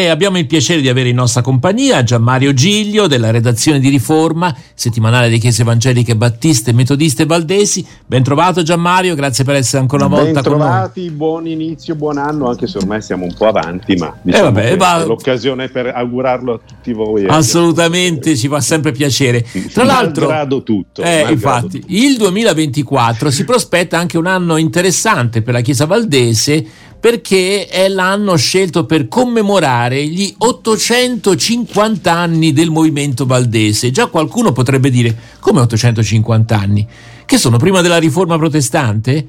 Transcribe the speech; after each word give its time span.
E 0.00 0.06
abbiamo 0.06 0.38
il 0.38 0.46
piacere 0.46 0.80
di 0.80 0.88
avere 0.88 1.08
in 1.08 1.16
nostra 1.16 1.42
compagnia 1.42 2.04
Gianmario 2.04 2.54
Giglio 2.54 3.08
della 3.08 3.32
redazione 3.32 3.80
di 3.80 3.88
Riforma, 3.88 4.56
settimanale 4.72 5.28
di 5.28 5.38
Chiese 5.38 5.62
Evangeliche 5.62 6.14
Battiste, 6.14 6.72
Metodiste 6.72 7.24
e 7.24 7.26
Valdesi. 7.26 7.84
Ben 8.06 8.22
trovato 8.22 8.62
Gianmario, 8.62 9.16
grazie 9.16 9.42
per 9.42 9.56
essere 9.56 9.82
ancora 9.82 10.06
una 10.06 10.14
volta 10.14 10.40
con 10.40 10.52
noi. 10.52 10.60
Ben 10.60 10.68
trovati, 10.68 11.10
buon 11.10 11.48
inizio, 11.48 11.96
buon 11.96 12.16
anno, 12.18 12.48
anche 12.48 12.68
se 12.68 12.78
ormai 12.78 13.02
siamo 13.02 13.24
un 13.24 13.34
po' 13.34 13.48
avanti, 13.48 13.96
ma 13.96 14.14
eh, 14.14 14.18
diciamo 14.22 14.50
eh 14.50 14.52
vabbè, 14.52 14.76
va... 14.76 15.02
è 15.02 15.04
l'occasione 15.04 15.68
per 15.68 15.88
augurarlo 15.88 16.52
a 16.52 16.60
tutti 16.64 16.92
voi. 16.92 17.26
Assolutamente, 17.26 18.36
ci 18.36 18.46
fa 18.46 18.60
sempre 18.60 18.92
piacere. 18.92 19.44
Tra 19.72 19.82
l'altro, 19.82 20.26
malgrado 20.26 20.62
tutto. 20.62 21.02
Eh, 21.02 21.26
infatti, 21.28 21.80
tutto. 21.80 21.92
il 21.92 22.16
2024 22.18 23.32
si 23.32 23.44
prospetta 23.44 23.98
anche 23.98 24.16
un 24.16 24.26
anno 24.26 24.58
interessante 24.58 25.42
per 25.42 25.54
la 25.54 25.60
Chiesa 25.60 25.86
Valdese 25.86 26.64
perché 27.00 27.66
è 27.66 27.88
l'anno 27.88 28.36
scelto 28.36 28.84
per 28.84 29.08
commemorare 29.08 30.06
gli 30.06 30.34
850 30.36 32.12
anni 32.12 32.52
del 32.52 32.70
movimento 32.70 33.24
valdese. 33.24 33.90
Già 33.90 34.06
qualcuno 34.06 34.52
potrebbe 34.52 34.90
dire 34.90 35.16
come 35.38 35.60
850 35.60 36.58
anni? 36.58 36.86
Che 37.24 37.38
sono 37.38 37.56
prima 37.58 37.80
della 37.80 37.98
riforma 37.98 38.36
protestante? 38.36 39.26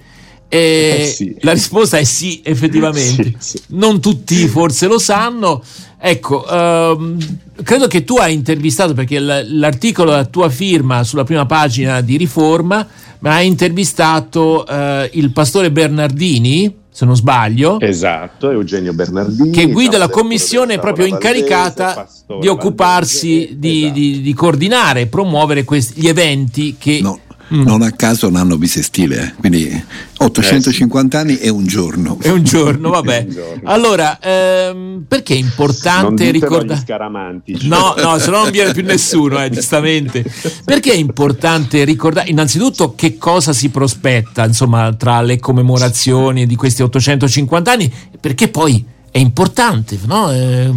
Eh, 0.51 1.13
sì. 1.15 1.35
La 1.41 1.53
risposta 1.53 1.99
è 1.99 2.03
sì, 2.03 2.41
effettivamente. 2.43 3.35
Sì, 3.37 3.57
sì. 3.57 3.61
Non 3.67 4.01
tutti 4.01 4.47
forse 4.47 4.87
lo 4.87 4.97
sanno. 4.97 5.61
Ecco, 5.99 6.47
ehm, 6.49 7.17
credo 7.61 7.87
che 7.87 8.03
tu 8.03 8.15
hai 8.15 8.33
intervistato, 8.33 8.93
perché 8.93 9.19
l'articolo 9.19 10.13
a 10.13 10.25
tua 10.25 10.49
firma 10.49 11.03
sulla 11.03 11.23
prima 11.23 11.45
pagina 11.45 12.01
di 12.01 12.17
Riforma, 12.17 12.87
ma 13.19 13.35
hai 13.35 13.45
intervistato 13.45 14.65
eh, 14.65 15.11
il 15.13 15.31
pastore 15.31 15.71
Bernardini, 15.71 16.73
se 16.99 17.05
non 17.05 17.15
sbaglio. 17.15 17.79
Esatto, 17.79 18.51
Eugenio 18.51 18.91
Bernardini. 18.91 19.51
Che 19.51 19.67
guida 19.67 19.97
la 19.97 20.09
commissione 20.09 20.79
proprio 20.79 21.05
incaricata 21.05 22.05
di 22.41 22.47
occuparsi, 22.49 23.55
di, 23.57 23.83
esatto. 23.83 23.93
di, 23.93 24.21
di, 24.21 24.33
coordinare 24.33 25.01
e 25.01 25.07
promuovere 25.07 25.63
questi, 25.63 26.01
gli 26.01 26.09
eventi 26.09 26.75
che... 26.77 26.99
No 27.01 27.19
Mm. 27.53 27.63
Non 27.63 27.81
a 27.81 27.91
caso 27.91 28.27
un 28.27 28.35
anno 28.35 28.57
bisestile, 28.57 29.23
eh. 29.23 29.33
quindi 29.39 29.83
850 30.17 31.17
eh, 31.17 31.19
sì. 31.19 31.25
anni 31.25 31.37
è 31.39 31.49
un 31.49 31.65
giorno. 31.65 32.17
È 32.21 32.29
un 32.29 32.43
giorno, 32.43 32.89
vabbè. 32.91 33.25
un 33.27 33.33
giorno. 33.33 33.69
Allora, 33.69 34.19
ehm, 34.19 35.05
perché 35.07 35.33
è 35.33 35.37
importante 35.37 36.29
ricordare... 36.29 36.79
scaramantici. 36.79 37.67
No, 37.67 37.95
no, 37.97 38.19
se 38.19 38.29
no 38.29 38.43
non 38.43 38.51
viene 38.51 38.71
più 38.73 38.83
nessuno, 38.83 39.43
eh, 39.43 39.49
giustamente. 39.49 40.23
Perché 40.63 40.91
è 40.91 40.97
importante 40.97 41.83
ricordare, 41.83 42.29
innanzitutto, 42.29 42.93
che 42.93 43.17
cosa 43.17 43.51
si 43.51 43.69
prospetta, 43.69 44.45
insomma, 44.45 44.93
tra 44.93 45.21
le 45.21 45.39
commemorazioni 45.39 46.45
di 46.45 46.55
questi 46.55 46.83
850 46.83 47.71
anni, 47.71 47.91
perché 48.19 48.49
poi 48.49 48.97
è 49.11 49.17
importante, 49.17 49.97
no? 50.05 50.31
È, 50.31 50.69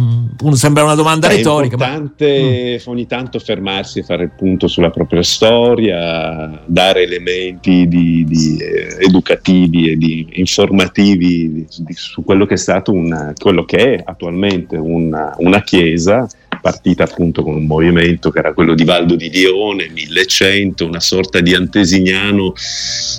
sembra 0.53 0.83
una 0.83 0.95
domanda 0.95 1.27
è 1.27 1.35
retorica. 1.35 1.75
È 1.77 1.79
importante 1.79 2.81
ma... 2.83 2.91
ogni 2.91 3.05
tanto 3.05 3.39
fermarsi 3.39 3.99
e 3.99 4.03
fare 4.03 4.23
il 4.23 4.31
punto 4.35 4.67
sulla 4.67 4.89
propria 4.89 5.23
storia, 5.23 6.61
dare 6.65 7.03
elementi 7.03 7.87
di, 7.87 8.25
di, 8.25 8.57
eh, 8.57 9.05
educativi 9.05 9.89
e 9.91 9.97
di, 9.97 10.27
informativi 10.33 11.65
su 11.89 12.23
quello 12.23 12.45
che 12.45 12.55
è 12.55 12.57
stato 12.57 12.91
una, 12.91 13.33
quello 13.39 13.65
che 13.65 13.95
è 13.95 14.01
attualmente 14.03 14.77
una, 14.77 15.35
una 15.37 15.61
chiesa 15.61 16.27
partita 16.63 17.03
appunto 17.03 17.43
con 17.43 17.55
un 17.55 17.65
movimento 17.65 18.31
che 18.31 18.39
era 18.39 18.53
quello 18.53 18.73
di 18.73 18.85
Valdo 18.85 19.15
di 19.15 19.29
Lione, 19.29 19.89
1100, 19.89 20.85
una 20.85 21.01
sorta 21.01 21.41
di 21.41 21.53
antesignano 21.53 22.53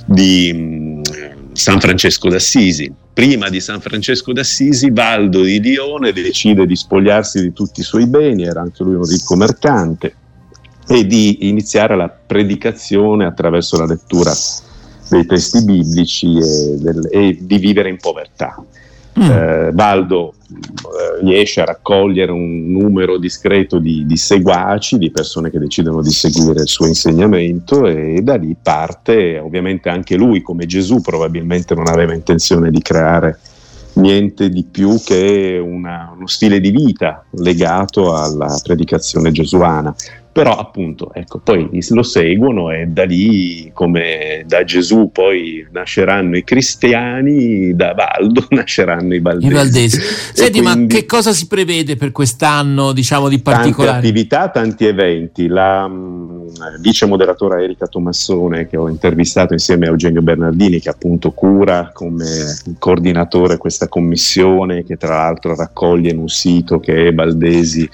di 0.07 0.51
mh, 0.51 1.34
San 1.55 1.81
Francesco 1.81 2.29
d'Assisi 2.29 2.93
prima 3.15 3.49
di 3.49 3.61
San 3.61 3.81
Francesco 3.81 4.33
d'Assisi, 4.33 4.91
Valdo 4.91 5.43
di 5.43 5.61
Lione 5.61 6.13
decide 6.13 6.67
di 6.67 6.75
spogliarsi 6.75 7.41
di 7.41 7.53
tutti 7.53 7.81
i 7.81 7.85
suoi 7.85 8.07
beni, 8.07 8.43
era 8.43 8.61
anche 8.61 8.83
lui 8.83 8.97
un 8.97 9.05
ricco 9.05 9.37
mercante, 9.37 10.17
e 10.87 11.07
di 11.07 11.49
iniziare 11.49 11.97
la 11.97 12.09
predicazione 12.09 13.25
attraverso 13.25 13.79
la 13.79 13.87
lettura 13.87 14.33
dei 15.09 15.25
testi 15.27 15.63
biblici 15.63 16.27
e, 16.37 16.77
del, 16.77 17.09
e 17.11 17.39
di 17.41 17.59
vivere 17.59 17.89
in 17.89 17.99
povertà. 17.99 18.63
Mm. 19.17 19.31
Eh, 19.31 19.71
Valdo 19.73 20.35
eh, 20.49 21.25
riesce 21.25 21.61
a 21.61 21.65
raccogliere 21.65 22.33
un 22.33 22.73
numero 22.73 23.17
discreto 23.17 23.79
di, 23.79 24.05
di, 24.07 24.17
seguaci, 24.17 24.99
di 24.99 25.13
persone 25.13 25.51
che 25.51 25.61
decidono 25.61 26.03
di 26.03 26.11
seguire 26.11 26.63
il 26.63 26.69
suo 26.69 26.87
insegnamento 26.87 27.87
e 27.87 28.23
da 28.23 28.35
lì 28.35 28.57
parte, 28.61 29.39
ovviamente 29.39 29.89
anche 29.89 30.17
lui 30.17 30.43
come 30.43 30.67
Gesù 30.67 31.01
probabilmente 31.01 31.75
non 31.75 31.87
aveva 31.87 32.13
intenzione 32.13 32.71
di 32.71 32.83
creare 32.83 33.39
niente 33.95 34.49
di 34.49 34.65
più 34.65 35.01
che 35.05 35.61
una, 35.63 36.13
uno 36.17 36.27
stile 36.27 36.59
di 36.59 36.73
vita 36.73 37.25
legato 37.31 38.17
alla 38.17 38.59
predicazione 38.63 39.31
gesuana 39.31 39.95
però 40.35 40.59
appunto 40.59 41.15
ecco, 41.15 41.39
poi 41.39 41.69
lo 41.91 42.03
seguono 42.03 42.73
e 42.73 42.87
da 42.87 43.05
lì 43.05 43.71
come 43.73 44.43
da 44.45 44.65
Gesù 44.65 45.11
poi 45.13 45.65
nasceranno 45.71 46.37
i 46.37 46.43
cristiani 46.43 47.77
da 47.77 47.95
Valdo 47.95 48.45
nasceranno 48.51 49.15
i 49.15 49.21
valdesi, 49.21 49.47
I 49.47 49.55
valdesi. 49.55 50.01
senti 50.35 50.61
ma 50.61 50.87
che 50.89 51.07
cosa 51.07 51.33
si 51.33 51.47
prevede 51.47 51.95
per 51.95 52.11
quest'anno 52.11 52.93
diciamo 52.93 53.29
di 53.29 53.39
particolare? 53.39 53.93
tante 53.93 54.09
attività 54.09 54.49
tanti 54.49 54.87
eventi. 54.87 55.47
La 55.47 55.89
vice 56.81 57.07
moderatore 57.07 57.65
Erika 57.65 57.87
Tomassone 57.87 58.67
che 58.67 58.77
ho 58.77 58.89
intervistato 58.89 59.53
insieme 59.53 59.87
a 59.87 59.91
Eugenio 59.91 60.23
Bernardini 60.23 60.81
che 60.81 60.89
appunto 60.89 61.33
cura 61.33 61.91
come 61.93 62.27
coordinatore 62.79 63.57
questa 63.57 63.89
commissione 63.89 64.85
che 64.85 64.97
tra 64.97 65.17
l'altro 65.17 65.55
raccoglie 65.55 66.11
in 66.11 66.19
un 66.19 66.29
sito 66.29 66.81
che 66.81 67.09
è 67.09 67.15
Valdesi 67.15 67.89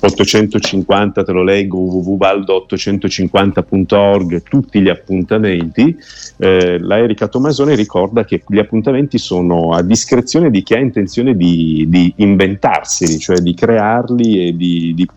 850 0.00 1.24
te 1.24 1.32
lo 1.32 1.42
leggo 1.42 1.78
www.valdo850.org 1.78 4.42
tutti 4.42 4.80
gli 4.80 4.88
appuntamenti, 4.88 5.96
eh, 6.38 6.78
la 6.78 6.98
Erika 6.98 7.28
Tomasone 7.28 7.74
ricorda 7.74 8.24
che 8.24 8.42
gli 8.46 8.58
appuntamenti 8.58 9.18
sono 9.18 9.72
a 9.72 9.82
discrezione 9.82 10.50
di 10.50 10.62
chi 10.62 10.74
ha 10.74 10.78
intenzione 10.78 11.36
di, 11.36 11.84
di 11.88 12.12
inventarseli, 12.16 13.18
cioè 13.18 13.38
di 13.38 13.54
crearli 13.54 14.48
e 14.48 14.56
di, 14.56 14.94
di 14.94 15.08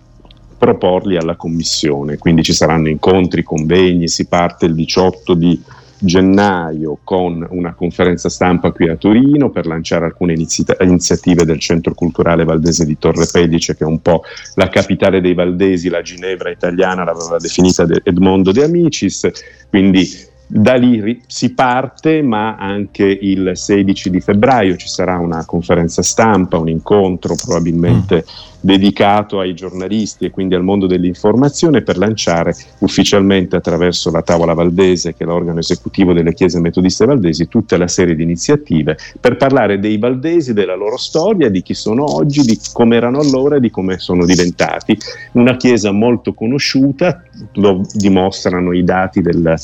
proporli 0.64 1.18
alla 1.18 1.36
commissione, 1.36 2.18
quindi 2.18 2.42
ci 2.42 2.54
saranno 2.54 2.88
incontri, 2.88 3.44
convegni, 3.44 4.08
si 4.08 4.28
parte 4.28 4.66
il 4.66 4.76
18 4.76 5.34
di 5.34 5.62
gennaio 6.00 7.00
con 7.04 7.46
una 7.50 7.74
conferenza 7.74 8.30
stampa 8.30 8.72
qui 8.72 8.88
a 8.88 8.96
Torino 8.96 9.50
per 9.50 9.66
lanciare 9.66 10.06
alcune 10.06 10.34
inizi- 10.34 10.66
iniziative 10.80 11.44
del 11.44 11.60
Centro 11.60 11.94
Culturale 11.94 12.46
Valdese 12.46 12.86
di 12.86 12.98
Torre 12.98 13.28
Pedice, 13.30 13.76
che 13.76 13.84
è 13.84 13.88
un 13.88 14.02
po' 14.02 14.24
la 14.56 14.70
capitale 14.70 15.20
dei 15.20 15.34
Valdesi, 15.34 15.90
la 15.90 16.02
Ginevra 16.02 16.50
italiana, 16.50 17.04
l'aveva 17.04 17.38
definita 17.38 17.86
Edmondo 18.02 18.54
De 18.54 18.64
Amicis, 18.64 19.30
quindi 19.70 20.10
da 20.46 20.76
lì 20.76 21.22
si 21.26 21.54
parte, 21.54 22.22
ma 22.22 22.56
anche 22.58 23.04
il 23.04 23.52
16 23.54 24.10
di 24.10 24.20
febbraio 24.20 24.76
ci 24.76 24.88
sarà 24.88 25.18
una 25.18 25.46
conferenza 25.46 26.02
stampa, 26.04 26.58
un 26.58 26.70
incontro 26.70 27.36
probabilmente 27.36 28.18
mm. 28.18 28.60
dedicato 28.60 29.40
ai 29.40 29.56
giornalisti 29.56 30.26
e 30.26 30.30
quindi 30.30 30.54
al 30.54 30.64
mondo 30.64 30.86
dell'informazione 30.86 31.82
per 31.82 31.98
lanciare 31.98 32.56
ufficialmente 32.80 33.56
attraverso 33.56 34.12
la 34.12 34.22
Tavola 34.22 34.54
Valdese, 34.54 35.16
che 35.16 35.24
è 35.24 35.28
l'organo 35.28 35.60
esecutivo 35.60 36.14
delle 36.14 36.34
chiese 36.34 36.60
metodiste 36.60 37.06
valdesi, 37.06 37.48
tutta 37.48 37.78
la 37.78 37.88
serie 37.88 38.16
di 38.16 38.24
iniziative 38.24 38.98
per 39.20 39.38
parlare 39.38 39.80
dei 39.80 39.98
valdesi, 39.98 40.54
della 40.54 40.76
loro 40.76 40.98
storia, 40.98 41.50
di 41.50 41.64
chi 41.64 41.74
sono 41.74 42.14
oggi, 42.16 42.42
di 42.42 42.60
come 42.74 42.96
erano 42.96 43.20
allora 43.20 43.56
e 43.56 43.60
di 43.60 43.72
come 43.72 43.98
sono 43.98 44.24
diventati. 44.26 44.96
Una 45.32 45.56
chiesa 45.56 45.92
molto 45.92 46.34
conosciuta, 46.34 47.24
lo 47.54 47.82
dimostrano 47.94 48.72
i 48.74 48.84
dati 48.84 49.22
del 49.22 49.58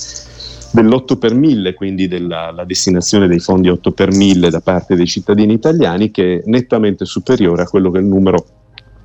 dell'8 0.72 1.18
per 1.18 1.34
1000, 1.34 1.74
quindi 1.74 2.07
della 2.07 2.63
destinazione 2.66 3.28
dei 3.28 3.40
fondi 3.40 3.69
8 3.69 3.91
per 3.91 4.12
1000 4.13 4.50
da 4.50 4.62
parte 4.62 4.96
dei 4.96 5.07
cittadini 5.07 5.53
italiani, 5.53 6.12
che 6.12 6.40
è 6.40 6.41
nettamente 6.46 7.06
superiore 7.06 7.63
a 7.63 7.68
quello 7.68 7.91
che 7.91 7.97
è 7.97 8.02
il 8.02 8.07
numero 8.07 8.46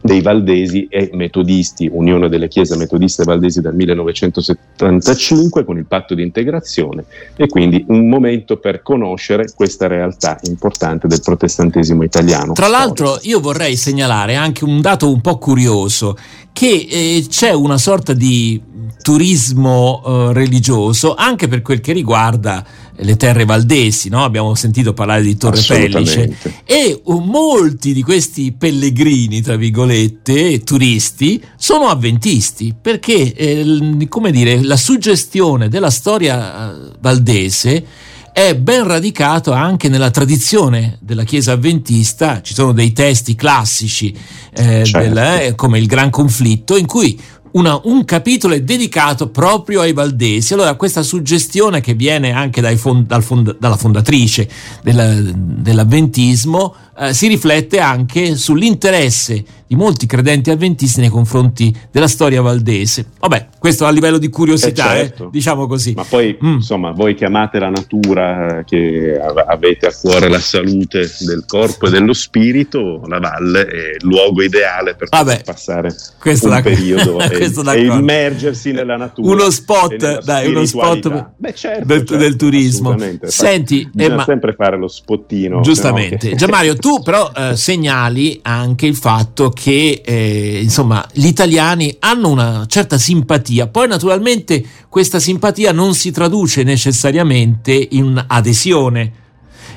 dei 0.04 0.20
Valdesi 0.20 0.87
e 0.90 1.08
Metodisti, 1.14 1.88
Unione 1.90 2.29
delle 2.29 2.46
Chiese 2.46 2.76
Metodiste 2.76 3.25
Valdesi 3.25 3.62
dal 3.62 3.75
1975 3.75 5.64
con 5.64 5.79
il 5.79 5.87
patto 5.87 6.14
di 6.14 6.23
integrazione 6.23 7.06
e 7.34 7.49
quindi 7.49 7.87
un 7.88 8.06
momento 8.11 8.58
per 8.58 8.82
conoscere 8.82 9.46
questa 9.55 9.87
realtà 9.87 10.38
importante 10.43 11.08
del 11.08 11.23
protestantesimo 11.23 12.02
italiano. 12.02 12.52
Tra 12.52 12.69
l'altro 12.69 13.19
io 13.23 13.40
vorrei 13.40 13.76
segnalare 13.76 14.34
anche 14.34 14.64
un 14.64 14.82
dato 14.82 15.11
un 15.11 15.23
po' 15.23 15.38
curioso, 15.38 16.19
che 16.52 16.87
eh, 16.87 17.25
c'è 17.26 17.52
una 17.55 17.79
sorta 17.79 18.12
di 18.12 18.61
turismo 19.00 20.02
eh, 20.05 20.32
religioso 20.34 21.14
anche 21.14 21.49
per 21.49 21.62
quel 21.62 21.81
che 21.81 21.93
riguarda 21.93 22.64
le 22.96 23.17
terre 23.17 23.44
valdesi, 23.44 24.08
no? 24.08 24.25
abbiamo 24.25 24.55
sentito 24.55 24.93
parlare 24.93 25.23
di 25.23 25.37
Torre 25.37 25.61
Pellice 25.61 26.37
e 26.64 27.00
uh, 27.02 27.19
molti 27.19 27.93
di 27.93 28.02
questi 28.02 28.52
pellegrini, 28.52 29.41
tra 29.41 29.56
virgolette, 29.56 30.62
turisti, 30.62 31.43
sono 31.56 31.88
avventisti 31.88 32.75
perché, 32.81 33.32
eh, 33.35 34.06
come 34.08 34.31
dire, 34.31 34.62
la 34.62 34.76
suggestione 34.76 35.69
della 35.69 35.91
storia 35.91 36.73
eh, 36.73 36.91
valdese 37.00 37.87
è 38.35 38.56
ben 38.56 38.85
radicato 38.85 39.52
anche 39.52 39.88
nella 39.88 40.11
tradizione 40.11 40.99
della 41.00 41.23
Chiesa 41.23 41.52
avventista, 41.52 42.43
ci 42.43 42.52
sono 42.52 42.73
dei 42.73 42.93
testi 42.93 43.37
classici 43.37 44.12
eh, 44.52 44.85
certo. 44.85 44.99
del, 44.99 45.17
eh, 45.17 45.55
come 45.55 45.79
il 45.79 45.87
Gran 45.87 46.11
Conflitto 46.11 46.76
in 46.76 46.87
cui 46.87 47.17
una, 47.55 47.81
un 47.85 48.05
capitolo 48.05 48.55
è 48.55 48.62
dedicato 48.62 49.29
proprio 49.29 49.81
ai 49.81 49.93
valdesi. 49.93 50.55
Allora, 50.55 50.75
questa 50.75 51.03
suggestione 51.03 51.81
che 51.81 51.95
viene 51.95 52.33
anche 52.33 52.61
fond, 52.77 53.06
dal 53.06 53.23
fond, 53.23 53.56
dalla 53.59 53.77
fondatrice 53.77 54.49
della, 54.83 55.15
dell'avventismo 55.15 56.75
eh, 56.99 57.12
si 57.12 57.29
riflette 57.29 57.79
anche 57.79 58.37
sull'interesse 58.37 59.44
di 59.67 59.76
molti 59.76 60.06
credenti 60.06 60.50
avventisti 60.50 61.00
nei 61.00 61.08
confronti 61.08 61.75
della 61.91 62.08
storia 62.08 62.43
valdese. 62.43 63.06
Vabbè, 63.19 63.49
questo 63.58 63.87
a 63.87 63.91
livello 63.91 64.19
di 64.19 64.29
curiosità, 64.29 64.94
eh 64.94 64.99
certo. 64.99 65.25
eh, 65.25 65.29
diciamo 65.31 65.67
così. 65.67 65.94
Ma 65.94 66.05
poi, 66.05 66.37
mm. 66.43 66.55
insomma, 66.55 66.91
voi 66.91 67.14
chiamate 67.14 67.58
la 67.58 67.70
natura, 67.70 68.58
eh, 68.58 68.64
che 68.64 69.19
avete 69.19 69.87
a 69.87 69.93
cuore 69.99 70.29
la 70.29 70.38
salute 70.38 71.11
del 71.20 71.44
corpo 71.46 71.87
e 71.87 71.91
dello 71.91 72.12
spirito, 72.12 73.02
la 73.06 73.19
valle 73.19 73.67
è 73.67 73.96
il 73.99 74.06
luogo 74.06 74.43
ideale 74.43 74.94
per 74.94 75.08
Vabbè, 75.08 75.43
passare 75.44 75.88
un 75.88 76.61
periodo 76.62 77.19
e, 77.25 77.50
e, 77.50 77.85
immergersi 77.85 78.73
nella 78.73 78.96
natura. 78.96 79.32
Uno 79.32 79.50
spot, 79.50 80.23
dai, 80.23 80.49
uno 80.49 80.64
spot 80.67 81.32
Beh, 81.37 81.55
certo, 81.55 81.85
del, 81.87 81.99
certo, 81.99 82.17
del, 82.17 82.37
turismo. 82.37 82.96
Senti, 83.23 83.88
bisogna 83.91 84.17
ma... 84.17 84.25
sempre 84.25 84.52
fare 84.52 84.76
lo 84.76 84.88
spottino. 84.88 85.61
Giustamente. 85.62 86.29
Che... 86.29 86.37
Gianmario, 86.37 86.76
tu 86.84 87.00
però 87.02 87.32
eh, 87.34 87.56
segnali 87.56 88.40
anche 88.42 88.84
il 88.84 88.94
fatto 88.94 89.48
che 89.48 90.02
eh, 90.04 90.58
insomma, 90.60 91.02
gli 91.14 91.25
italiani 91.25 91.96
hanno 92.00 92.28
una 92.28 92.66
certa 92.66 92.98
simpatia, 92.98 93.69
poi 93.69 93.88
naturalmente 93.88 94.62
questa 94.90 95.19
simpatia 95.19 95.72
non 95.72 95.94
si 95.94 96.10
traduce 96.10 96.62
necessariamente 96.62 97.72
in 97.92 98.22
adesione. 98.26 99.12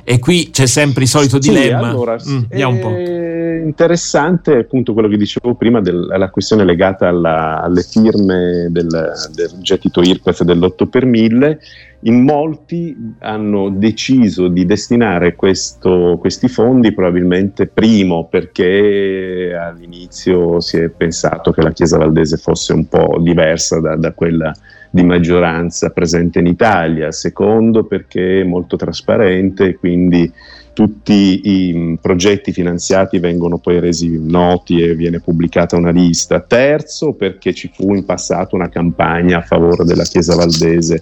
E 0.03 0.19
qui 0.19 0.49
c'è 0.51 0.65
sempre 0.65 1.03
il 1.03 1.09
solito 1.09 1.41
sì, 1.41 1.49
dilemma. 1.49 1.87
Allora, 1.87 2.17
mm, 2.17 2.43
un 2.65 2.79
po'. 2.79 2.89
interessante 2.89 4.57
appunto 4.57 4.91
quello 4.91 5.07
che 5.07 5.15
dicevo 5.15 5.55
prima 5.55 5.79
della 5.79 6.29
questione 6.29 6.65
legata 6.65 7.07
alla, 7.07 7.61
alle 7.61 7.83
firme 7.83 8.67
del, 8.69 8.87
del 9.33 9.51
gettito 9.61 10.01
IRPEF 10.01 10.41
dell'8 10.43 10.89
per 10.89 11.05
1000 11.05 11.59
in 12.01 12.21
molti 12.23 12.95
hanno 13.19 13.69
deciso 13.69 14.49
di 14.49 14.65
destinare 14.65 15.35
questo, 15.35 16.17
questi 16.19 16.47
fondi 16.47 16.93
probabilmente 16.93 17.65
primo 17.65 18.27
perché 18.29 19.57
all'inizio 19.59 20.59
si 20.59 20.77
è 20.77 20.89
pensato 20.89 21.51
che 21.51 21.63
la 21.63 21.71
Chiesa 21.71 21.97
Valdese 21.97 22.37
fosse 22.37 22.73
un 22.73 22.87
po' 22.87 23.17
diversa 23.19 23.79
da, 23.79 23.95
da 23.95 24.13
quella 24.13 24.53
di 24.91 25.03
maggioranza 25.03 25.89
presente 25.89 26.39
in 26.39 26.45
Italia, 26.45 27.11
secondo 27.11 27.83
perché 27.83 28.41
è 28.41 28.43
molto 28.43 28.77
trasparente 28.77 29.65
e 29.65 29.75
quindi 29.75 30.31
tutti 30.73 31.41
i 31.43 31.97
progetti 31.99 32.53
finanziati 32.53 33.17
vengono 33.17 33.57
poi 33.57 33.79
resi 33.79 34.19
noti 34.23 34.79
e 34.83 34.93
viene 34.93 35.19
pubblicata 35.19 35.75
una 35.75 35.89
lista. 35.89 36.39
Terzo 36.41 37.13
perché 37.13 37.51
ci 37.53 37.71
fu 37.73 37.95
in 37.95 38.05
passato 38.05 38.55
una 38.55 38.69
campagna 38.69 39.39
a 39.39 39.41
favore 39.41 39.83
della 39.83 40.03
Chiesa 40.03 40.35
Valdese 40.35 41.01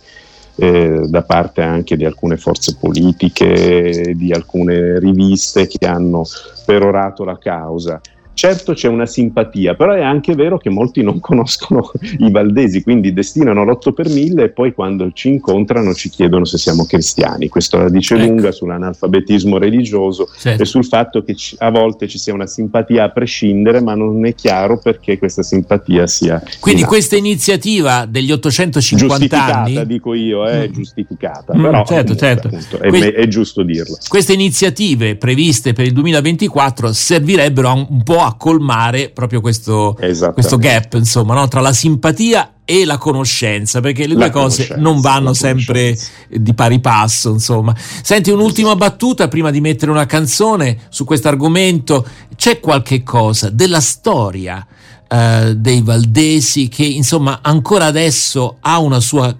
eh, 0.56 1.02
da 1.08 1.24
parte 1.24 1.62
anche 1.62 1.98
di 1.98 2.06
alcune 2.06 2.38
forze 2.38 2.76
politiche, 2.80 4.14
di 4.16 4.32
alcune 4.32 5.00
riviste 5.00 5.68
che 5.68 5.86
hanno 5.86 6.24
perorato 6.66 7.24
la 7.24 7.38
causa. 7.38 8.00
Certo 8.36 8.74
c'è 8.74 8.90
una 8.90 9.06
simpatia, 9.06 9.76
però 9.76 9.94
è 9.94 10.04
anche 10.04 10.36
vero 10.36 10.58
che 10.58 10.70
molti 10.70 11.02
non 11.02 11.20
conoscono 11.22 11.90
i 12.20 12.30
valdesi, 12.30 12.84
quindi 12.84 13.14
destinano 13.14 13.64
l'8 13.64 13.94
per 13.94 14.10
1000 14.10 14.44
e 14.44 14.50
poi 14.50 14.74
quando 14.74 15.10
ci 15.14 15.30
incontrano 15.30 15.94
ci 15.94 16.10
chiedono 16.10 16.44
se 16.44 16.58
siamo 16.58 16.86
cristiani. 16.86 17.48
Questo 17.48 17.78
la 17.78 17.90
dice 17.90 18.16
ecco. 18.16 18.26
lunga 18.26 18.52
sull'analfabetismo 18.52 19.58
religioso 19.58 20.28
certo. 20.38 20.62
e 20.62 20.66
sul 20.66 20.86
fatto 20.86 21.24
che 21.24 21.34
a 21.60 21.72
volte 21.72 22.10
ci 22.10 22.18
sia 22.18 22.34
una 22.34 22.46
simpatia 22.46 23.06
a 23.06 23.10
prescindere, 23.10 23.82
ma 23.82 23.96
non 23.96 24.26
è 24.26 24.36
chiaro 24.36 24.80
perché 24.80 25.18
questa 25.18 25.42
simpatia 25.42 26.06
sia. 26.06 26.44
Quindi 26.60 26.82
in 26.82 26.88
questa 26.88 27.16
iniziativa 27.16 28.06
degli 28.06 28.34
850 28.34 29.46
anni. 29.46 29.86
dico 29.86 30.14
io, 30.14 30.46
è 30.46 30.68
mm. 30.68 30.74
giustificata, 30.74 31.56
mm, 31.56 31.62
però 31.62 31.86
certo, 31.86 32.16
comunque, 32.16 32.18
certo. 32.18 32.48
Appunto, 32.48 32.80
è, 32.82 32.90
que- 32.90 33.14
è 33.14 33.28
giusto 33.28 33.64
dirlo. 33.64 33.98
Queste 34.10 34.34
iniziative 34.34 35.16
previste 35.16 35.72
per 35.72 35.86
il 35.86 35.94
2024 35.94 36.92
servirebbero 36.92 37.86
un 37.90 38.04
po' 38.04 38.24
a 38.26 38.36
colmare 38.36 39.10
proprio 39.10 39.42
questo, 39.42 39.98
questo 40.34 40.58
gap 40.58 40.94
insomma, 40.94 41.34
no? 41.34 41.48
tra 41.48 41.62
la 41.62 41.74
simpatia 41.74 42.56
e 42.66 42.84
la 42.84 42.98
conoscenza, 42.98 43.80
perché 43.80 44.08
le 44.08 44.16
due 44.16 44.32
cose 44.32 44.74
non 44.78 45.00
vanno 45.00 45.34
sempre 45.34 45.96
di 46.28 46.54
pari 46.56 46.80
passo, 46.80 47.30
insomma. 47.30 47.76
Senti 47.78 48.32
un'ultima 48.32 48.76
battuta 48.76 49.28
prima 49.28 49.52
di 49.52 49.62
mettere 49.62 49.92
una 49.92 50.08
canzone 50.08 50.80
su 50.90 51.06
questo 51.06 51.28
argomento, 51.28 52.06
c'è 52.36 52.60
qualche 52.60 53.04
cosa 53.04 53.50
della 53.50 53.80
storia 53.80 54.66
eh, 55.08 55.54
dei 55.56 55.82
Valdesi 55.82 56.68
che 56.68 56.84
insomma 56.84 57.40
ancora 57.44 57.86
adesso 57.86 58.58
ha 58.62 58.80
una 58.80 59.00
sua 59.00 59.34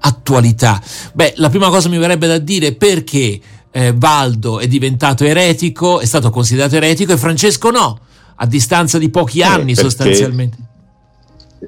attualità. 0.00 0.82
Beh, 1.12 1.34
la 1.36 1.50
prima 1.50 1.68
cosa 1.68 1.88
mi 1.88 1.98
verrebbe 1.98 2.26
da 2.26 2.38
dire 2.38 2.72
perché 2.72 3.40
eh, 3.70 3.94
Valdo 3.96 4.58
è 4.58 4.66
diventato 4.66 5.24
eretico, 5.24 6.00
è 6.00 6.04
stato 6.04 6.30
considerato 6.30 6.74
eretico 6.74 7.12
e 7.12 7.16
Francesco 7.16 7.70
no 7.70 7.98
a 8.36 8.46
distanza 8.46 8.98
di 8.98 9.10
pochi 9.10 9.40
eh, 9.40 9.44
anni 9.44 9.74
sostanzialmente. 9.74 10.70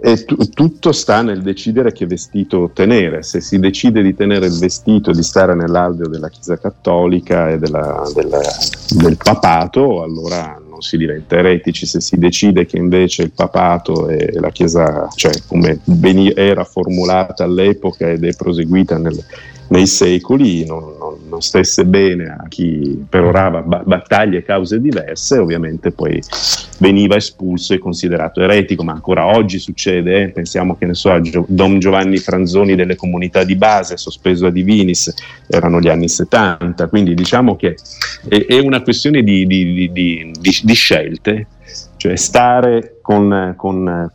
E 0.03 0.25
t- 0.25 0.49
tutto 0.51 0.91
sta 0.91 1.23
nel 1.23 1.41
decidere 1.43 1.93
che 1.93 2.07
vestito 2.07 2.71
tenere. 2.75 3.23
Se 3.23 3.41
si 3.41 3.61
decide 3.61 4.03
di 4.03 4.15
tenere 4.15 4.47
il 4.47 4.59
vestito 4.59 5.13
di 5.13 5.23
stare 5.23 5.55
nell'alveo 5.55 6.09
della 6.09 6.29
Chiesa 6.29 6.59
Cattolica 6.59 7.51
e 7.51 7.59
della, 7.59 8.03
della, 8.13 8.41
del 8.91 9.17
papato, 9.17 10.03
allora 10.03 10.61
non 10.69 10.81
si 10.81 10.97
diventa 10.97 11.37
eretici. 11.37 11.87
Se 11.87 12.01
si 12.01 12.19
decide 12.19 12.67
che 12.67 12.77
invece 12.77 13.23
il 13.23 13.31
papato 13.31 14.09
e 14.09 14.33
la 14.41 14.51
Chiesa, 14.51 15.09
cioè 15.15 15.33
come 15.47 15.79
era 16.35 16.65
formulata 16.65 17.45
all'epoca 17.45 18.11
ed 18.11 18.25
è 18.25 18.35
proseguita 18.35 18.99
nel, 18.99 19.25
nei 19.75 19.89
secoli 19.89 20.65
non, 20.65 20.95
non, 20.99 21.17
non, 21.29 21.43
stesse 21.43 21.85
bene 21.85 22.27
a 22.27 22.47
chi 22.49 23.05
perorava 23.09 23.61
ba- 23.63 23.83
battaglie 23.85 24.39
e 24.39 24.43
cause 24.45 24.81
diverse, 24.81 25.39
ovviamente 25.39 25.91
poi 25.91 26.23
veniva 26.79 27.17
espulso 27.17 27.75
e 27.75 27.79
considerato 27.79 28.41
eretico, 28.41 28.85
ma 28.85 28.93
ancora 28.93 29.27
oggi 29.27 29.59
succede, 29.59 30.23
eh? 30.23 30.29
pensiamo 30.29 30.77
che 30.77 30.87
ne 30.87 30.95
so 30.95 31.11
a 31.11 31.21
Gio- 31.21 31.45
Don 31.49 31.81
Giovanni 31.81 32.19
Franzoni 32.19 32.77
delle 32.77 32.95
comunità 32.95 33.43
di 33.43 33.57
base, 33.57 33.97
sospeso 33.97 34.47
a 34.47 34.51
Divinis, 34.51 35.13
erano 35.49 35.81
gli 35.81 35.89
anni 35.89 36.09
70, 36.09 36.87
quindi 36.87 37.15
diciamo 37.15 37.57
che 37.57 37.75
è, 38.29 38.47
è 38.47 38.59
una 38.61 38.81
questione 38.81 39.25
di, 39.25 39.45
di, 39.45 39.91
di, 39.91 40.33
di, 40.41 40.75
scelte, 40.75 41.49
cioè 41.97 42.15
stare 42.15 42.99
con, 43.03 43.55
con 43.57 44.09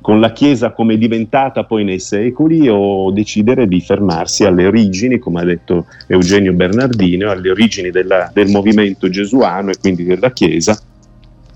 con 0.00 0.20
la 0.20 0.32
Chiesa 0.32 0.72
come 0.72 0.94
è 0.94 0.98
diventata 0.98 1.64
poi 1.64 1.84
nei 1.84 2.00
secoli 2.00 2.68
o 2.68 3.10
decidere 3.10 3.66
di 3.66 3.80
fermarsi 3.80 4.44
alle 4.44 4.66
origini, 4.66 5.18
come 5.18 5.40
ha 5.40 5.44
detto 5.44 5.86
Eugenio 6.06 6.52
Bernardino, 6.52 7.30
alle 7.30 7.50
origini 7.50 7.90
della, 7.90 8.30
del 8.32 8.48
movimento 8.48 9.08
gesuano 9.08 9.70
e 9.70 9.76
quindi 9.80 10.04
della 10.04 10.30
Chiesa 10.30 10.80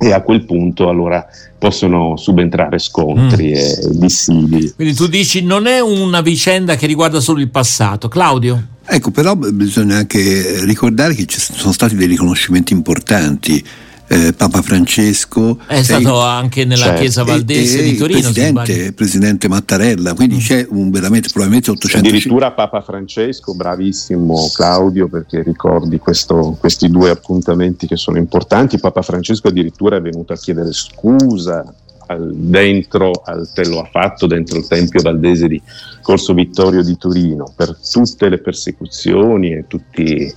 e 0.03 0.13
a 0.13 0.23
quel 0.23 0.45
punto 0.45 0.89
allora 0.89 1.27
possono 1.59 2.17
subentrare 2.17 2.79
scontri 2.79 3.51
mm. 3.51 3.55
e 3.55 3.79
dissidi. 3.91 4.73
Quindi 4.75 4.95
tu 4.95 5.07
dici 5.07 5.43
non 5.45 5.67
è 5.67 5.81
una 5.81 6.23
vicenda 6.23 6.75
che 6.77 6.87
riguarda 6.87 7.21
solo 7.21 7.41
il 7.41 7.51
passato. 7.51 8.09
Claudio? 8.09 8.79
Ecco, 8.87 9.11
però 9.11 9.37
bisogna 9.37 9.97
anche 9.97 10.65
ricordare 10.65 11.15
che 11.15 11.27
ci 11.27 11.39
sono 11.39 11.73
stati 11.73 11.95
dei 11.95 12.09
riconoscimenti 12.09 12.73
importanti 12.73 13.63
eh, 14.11 14.33
Papa 14.33 14.61
Francesco. 14.61 15.57
È 15.69 15.83
stato 15.85 16.21
anche 16.21 16.65
nella 16.65 16.87
certo. 16.87 17.01
chiesa 17.01 17.23
valdese 17.23 17.79
e, 17.79 17.83
di 17.85 17.97
Torino. 17.97 18.19
Presidente, 18.19 18.93
presidente 18.93 19.49
Mattarella, 19.49 20.15
quindi 20.15 20.35
mm. 20.35 20.39
c'è 20.39 20.67
un 20.69 20.91
veramente 20.91 21.29
probabilmente 21.29 21.71
800. 21.71 22.09
Addirittura 22.09 22.51
Papa 22.51 22.81
Francesco, 22.81 23.55
bravissimo 23.55 24.51
Claudio, 24.53 25.07
perché 25.07 25.43
ricordi 25.43 25.99
questo, 25.99 26.57
questi 26.59 26.91
due 26.91 27.11
appuntamenti 27.11 27.87
che 27.87 27.97
sono 27.97 28.19
importanti. 28.19 28.81
Papa 28.81 29.03
Francesco 29.03 29.47
addirittura 29.47 29.97
è 29.97 30.01
venuto 30.01 30.33
a 30.33 30.37
chiedere 30.37 30.73
scusa 30.73 31.73
al, 32.09 32.35
dentro, 32.35 33.13
al, 33.25 33.49
te 33.55 33.65
lo 33.69 33.81
ha 33.81 33.89
fatto 33.89 34.27
dentro 34.27 34.59
il 34.59 34.67
Tempio 34.67 35.03
Valdese 35.03 35.47
di 35.47 35.63
Corso 36.03 36.35
Vittorio 36.35 36.83
di 36.83 36.97
Torino 36.97 37.53
per 37.55 37.77
tutte 37.77 38.29
le 38.29 38.39
persecuzioni 38.39 39.53
e 39.53 39.65
tutti 39.69 40.35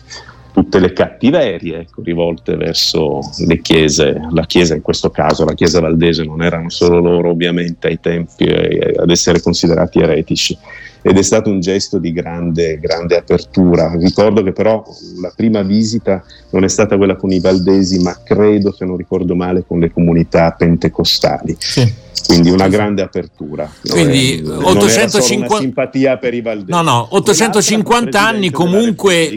tutte 0.54 0.80
le 0.80 0.94
cattiverie 0.94 1.80
ecco, 1.80 2.04
rivolte 2.04 2.56
verso 2.56 3.20
le 3.46 3.60
chiese, 3.60 4.22
la 4.32 4.46
chiesa 4.46 4.76
in 4.76 4.82
questo 4.82 5.10
caso, 5.10 5.46
la 5.46 5.56
chiesa 5.56 5.80
valdese 5.80 6.24
non 6.24 6.44
erano 6.44 6.70
solo 6.70 7.00
loro 7.00 7.32
ovviamente 7.32 7.88
ai 7.88 8.00
tempi 8.00 8.46
eh, 8.46 8.94
ad 8.96 9.10
essere 9.10 9.42
considerati 9.42 10.00
eretici 10.00 10.58
ed 11.02 11.18
è 11.18 11.22
stato 11.22 11.50
un 11.50 11.60
gesto 11.60 11.98
di 11.98 12.14
grande, 12.14 12.80
grande 12.80 13.18
apertura. 13.18 13.94
Ricordo 13.98 14.42
che 14.42 14.54
però 14.54 14.82
la 15.20 15.34
prima 15.36 15.62
visita 15.62 16.24
non 16.52 16.64
è 16.64 16.70
stata 16.70 16.96
quella 16.96 17.18
con 17.18 17.30
i 17.32 17.42
valdesi, 17.42 18.00
ma 18.00 18.18
credo, 18.24 18.72
se 18.72 18.86
non 18.86 18.96
ricordo 18.96 19.36
male, 19.36 19.66
con 19.68 19.80
le 19.80 19.92
comunità 19.92 20.52
pentecostali. 20.52 21.58
Sì. 21.60 22.12
Quindi 22.26 22.50
una 22.50 22.68
grande 22.68 23.02
apertura. 23.02 23.70
Quindi 23.88 24.42
eh, 24.42 24.48
850 24.48 25.58
simpatia 25.58 26.18
per 26.18 26.34
i 26.34 26.42
Valdesi. 26.42 26.72
No, 26.72 26.82
no, 26.82 27.08
850 27.12 28.20
anni 28.20 28.50
comunque 28.52 29.36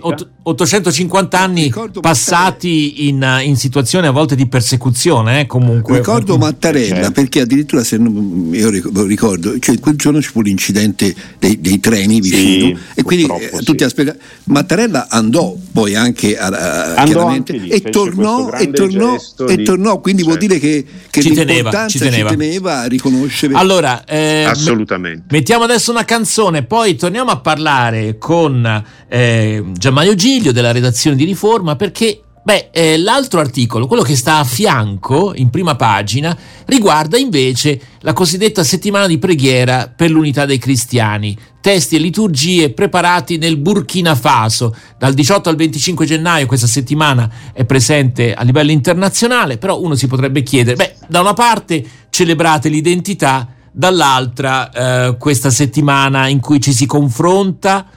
850 0.49 1.40
anni 1.40 1.62
ricordo 1.64 2.00
passati 2.00 3.09
in, 3.09 3.40
in, 3.43 3.57
situazioni 3.57 4.07
a 4.07 4.12
volte 4.12 4.37
di 4.37 4.47
persecuzione, 4.47 5.40
eh, 5.40 5.47
comunque. 5.47 5.97
Ricordo 5.97 6.38
Mattarella 6.38 6.95
certo. 6.95 7.11
perché 7.12 7.40
addirittura 7.40 7.83
se 7.83 7.97
non, 7.97 8.50
io 8.52 8.71
ricordo, 8.71 9.59
cioè 9.59 9.78
quel 9.81 9.97
giorno 9.97 10.23
ci 10.23 10.28
fu 10.28 10.43
l'incidente 10.43 11.12
dei, 11.40 11.61
dei 11.61 11.81
treni 11.81 12.21
vicino 12.21 12.76
sì, 12.76 12.78
e 12.95 13.02
quindi 13.02 13.26
eh, 13.26 13.50
tutti 13.64 13.78
sì. 13.78 13.85
aspettano. 13.85 14.19
Mattarella 14.45 15.09
andò 15.09 15.57
poi 15.73 15.97
anche 15.97 16.38
a, 16.38 16.47
a, 16.47 16.95
andò 16.95 17.26
anche 17.26 17.52
lì, 17.55 17.69
e, 17.69 17.81
tornò, 17.81 18.52
e, 18.52 18.71
tornò, 18.71 19.16
e 19.49 19.62
tornò, 19.62 20.00
quindi 20.00 20.23
certo. 20.23 20.38
vuol 20.38 20.38
dire 20.38 20.61
che, 20.61 20.85
che 21.11 21.21
ci 21.23 21.33
teneva, 21.33 21.88
ci 21.88 21.99
teneva. 21.99 22.31
Ci 22.31 22.37
teneva 22.37 22.75
riconoscere. 22.85 23.54
Allora, 23.54 24.04
eh, 24.04 24.45
assolutamente. 24.45 25.25
Mettiamo 25.30 25.64
adesso 25.64 25.90
una 25.90 26.04
canzone, 26.04 26.62
poi 26.62 26.97
torniamo 26.97 27.30
a 27.30 27.38
parlare 27.38 28.18
con 28.18 28.85
eh, 29.09 29.64
Gianmaio 29.73 30.14
Giglio 30.14 30.52
della 30.52 30.73
redazione 30.73 31.16
di 31.16 31.25
Riforma 31.25 31.76
perché 31.76 32.21
Beh, 32.47 32.68
eh, 32.71 32.97
l'altro 32.97 33.40
articolo, 33.40 33.88
quello 33.88 34.04
che 34.04 34.14
sta 34.14 34.38
a 34.38 34.45
fianco, 34.45 35.33
in 35.35 35.50
prima 35.50 35.75
pagina, 35.75 36.38
riguarda 36.66 37.18
invece 37.18 37.80
la 38.02 38.12
cosiddetta 38.12 38.62
settimana 38.62 39.09
di 39.09 39.18
preghiera 39.18 39.92
per 39.92 40.12
l'unità 40.12 40.45
dei 40.47 40.59
cristiani, 40.59 41.37
testi 41.61 41.97
e 41.97 41.99
liturgie 41.99 42.71
preparati 42.71 43.37
nel 43.37 43.56
Burkina 43.56 44.14
Faso. 44.14 44.76
Dal 44.97 45.12
18 45.12 45.49
al 45.49 45.56
25 45.56 46.06
gennaio 46.06 46.47
questa 46.47 46.68
settimana 46.68 47.28
è 47.52 47.64
presente 47.64 48.33
a 48.33 48.45
livello 48.45 48.71
internazionale, 48.71 49.59
però 49.59 49.80
uno 49.80 49.97
si 49.97 50.06
potrebbe 50.06 50.45
chiedere, 50.45 50.76
beh, 50.76 50.95
da 51.09 51.23
una 51.23 51.35
parte 51.35 51.85
celebrate 52.17 52.71
l'identità, 52.71 53.47
dall'altra 53.71 54.71
eh, 54.71 55.17
questa 55.19 55.51
settimana 55.51 56.29
in 56.29 56.41
cui 56.41 56.63
ci 56.63 56.73
si 56.73 56.87
confronta, 56.87 57.89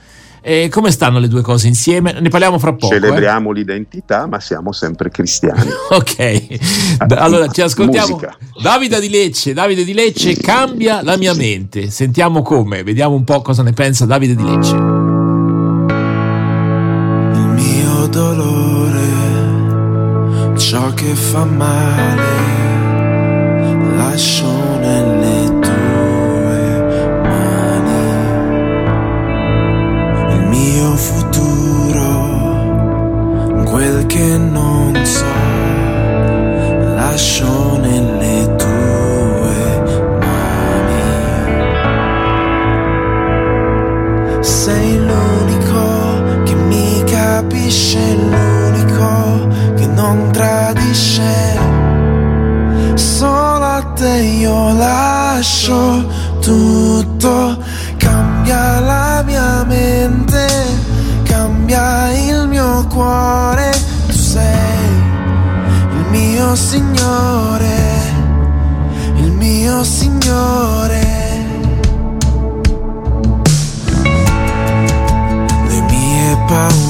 e 0.41 0.67
come 0.69 0.91
stanno 0.91 1.19
le 1.19 1.29
due 1.29 1.41
cose 1.41 1.67
insieme? 1.67 2.11
Ne 2.19 2.27
parliamo 2.27 2.59
fra 2.59 2.73
poco. 2.73 2.93
Celebriamo 2.93 3.51
eh? 3.51 3.53
l'identità, 3.53 4.27
ma 4.27 4.41
siamo 4.41 4.73
sempre 4.73 5.09
cristiani. 5.09 5.69
ok, 5.89 7.07
allora 7.15 7.47
ci 7.47 7.61
ascoltiamo. 7.61 8.15
Musica. 8.15 8.35
Davide 8.61 8.99
di 8.99 9.09
Lecce, 9.09 9.53
Davide 9.53 9.85
di 9.85 9.93
Lecce 9.93 10.35
cambia 10.35 11.01
la 11.01 11.15
mia 11.15 11.33
mente. 11.33 11.89
Sentiamo 11.89 12.41
come, 12.41 12.83
vediamo 12.83 13.15
un 13.15 13.23
po' 13.23 13.41
cosa 13.41 13.63
ne 13.63 13.71
pensa 13.71 14.05
Davide 14.05 14.35
di 14.35 14.43
Lecce. 14.43 14.75
Il 17.35 17.47
mio 17.55 18.07
dolore, 18.07 19.07
ciò 20.57 20.93
che 20.93 21.15
fa 21.15 21.45
male, 21.45 22.28
tutto, 56.49 57.63
cambia 57.97 58.79
la 58.79 59.23
mia 59.23 59.63
mente, 59.65 60.47
cambia 61.23 62.11
il 62.11 62.47
mio 62.47 62.85
cuore 62.87 63.89
mio 66.09 66.55
Signore, 66.55 67.77
il 69.17 69.31
mio 69.31 69.83
Signore. 69.83 71.07
Le 75.67 75.81
mie 75.81 76.37
paure, 76.47 76.88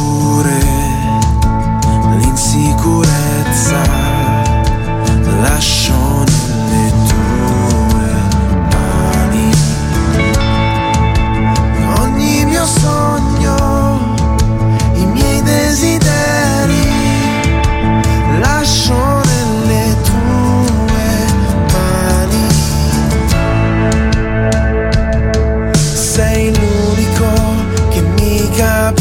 got 28.59 28.98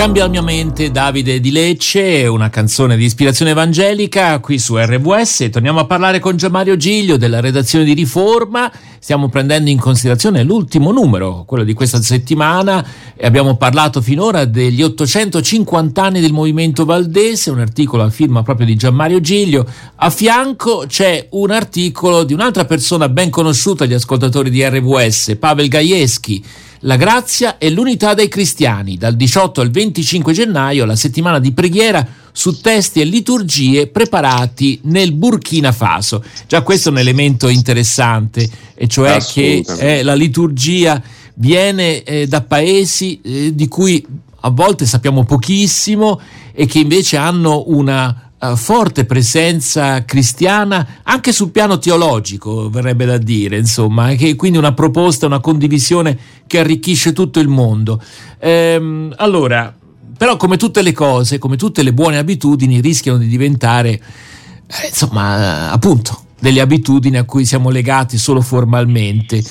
Cambia 0.00 0.22
la 0.22 0.30
mia 0.30 0.40
mente 0.40 0.90
Davide 0.90 1.40
di 1.40 1.50
Lecce, 1.50 2.26
una 2.26 2.48
canzone 2.48 2.96
di 2.96 3.04
ispirazione 3.04 3.50
evangelica 3.50 4.38
qui 4.38 4.58
su 4.58 4.78
RWS. 4.78 5.50
Torniamo 5.50 5.80
a 5.80 5.84
parlare 5.84 6.20
con 6.20 6.38
Gianmario 6.38 6.78
Giglio 6.78 7.18
della 7.18 7.40
redazione 7.40 7.84
di 7.84 7.92
Riforma. 7.92 8.72
Stiamo 8.98 9.28
prendendo 9.28 9.68
in 9.68 9.78
considerazione 9.78 10.42
l'ultimo 10.42 10.90
numero, 10.90 11.44
quello 11.46 11.64
di 11.64 11.74
questa 11.74 12.00
settimana, 12.00 12.82
abbiamo 13.20 13.58
parlato 13.58 14.00
finora 14.00 14.46
degli 14.46 14.82
850 14.82 16.02
anni 16.02 16.20
del 16.20 16.32
movimento 16.32 16.86
valdese, 16.86 17.50
un 17.50 17.60
articolo 17.60 18.02
a 18.02 18.08
firma 18.08 18.42
proprio 18.42 18.64
di 18.64 18.76
Gianmario 18.76 19.20
Giglio. 19.20 19.66
A 19.96 20.08
fianco 20.08 20.84
c'è 20.88 21.26
un 21.32 21.50
articolo 21.50 22.24
di 22.24 22.32
un'altra 22.32 22.64
persona 22.64 23.10
ben 23.10 23.28
conosciuta 23.28 23.84
agli 23.84 23.92
ascoltatori 23.92 24.48
di 24.48 24.66
RWS, 24.66 25.36
Pavel 25.38 25.68
Gajewski 25.68 26.42
la 26.80 26.96
grazia 26.96 27.58
e 27.58 27.70
l'unità 27.70 28.14
dei 28.14 28.28
cristiani, 28.28 28.96
dal 28.96 29.14
18 29.14 29.60
al 29.60 29.70
25 29.70 30.32
gennaio, 30.32 30.84
la 30.84 30.96
settimana 30.96 31.38
di 31.38 31.52
preghiera 31.52 32.06
su 32.32 32.60
testi 32.60 33.00
e 33.00 33.04
liturgie 33.04 33.88
preparati 33.88 34.80
nel 34.84 35.12
Burkina 35.12 35.72
Faso. 35.72 36.24
Già 36.46 36.62
questo 36.62 36.88
è 36.88 36.92
un 36.92 36.98
elemento 36.98 37.48
interessante, 37.48 38.48
e 38.74 38.86
cioè 38.86 39.18
che 39.20 39.64
eh, 39.78 40.02
la 40.02 40.14
liturgia 40.14 41.02
viene 41.34 42.02
eh, 42.02 42.26
da 42.26 42.42
paesi 42.42 43.20
eh, 43.22 43.54
di 43.54 43.68
cui 43.68 44.04
a 44.42 44.50
volte 44.50 44.86
sappiamo 44.86 45.24
pochissimo 45.24 46.20
e 46.52 46.66
che 46.66 46.78
invece 46.78 47.16
hanno 47.16 47.64
una 47.66 48.29
uh, 48.40 48.56
forte 48.56 49.04
presenza 49.04 50.04
cristiana 50.04 51.00
anche 51.02 51.32
sul 51.32 51.50
piano 51.50 51.78
teologico, 51.78 52.70
verrebbe 52.70 53.04
da 53.04 53.18
dire, 53.18 53.58
insomma, 53.58 54.14
che 54.14 54.34
quindi 54.36 54.58
una 54.58 54.74
proposta, 54.74 55.26
una 55.26 55.40
condivisione 55.40 56.18
che 56.46 56.58
arricchisce 56.58 57.12
tutto 57.12 57.40
il 57.40 57.48
mondo. 57.48 58.02
Ehm, 58.38 59.14
allora, 59.16 59.74
però 60.16 60.36
come 60.36 60.56
tutte 60.56 60.82
le 60.82 60.92
cose, 60.92 61.38
come 61.38 61.56
tutte 61.56 61.82
le 61.82 61.92
buone 61.92 62.18
abitudini, 62.18 62.80
rischiano 62.80 63.18
di 63.18 63.26
diventare, 63.26 63.90
eh, 63.90 64.86
insomma, 64.88 65.70
appunto, 65.70 66.24
delle 66.40 66.60
abitudini 66.60 67.18
a 67.18 67.24
cui 67.24 67.44
siamo 67.44 67.70
legati 67.70 68.18
solo 68.18 68.40
formalmente. 68.40 69.42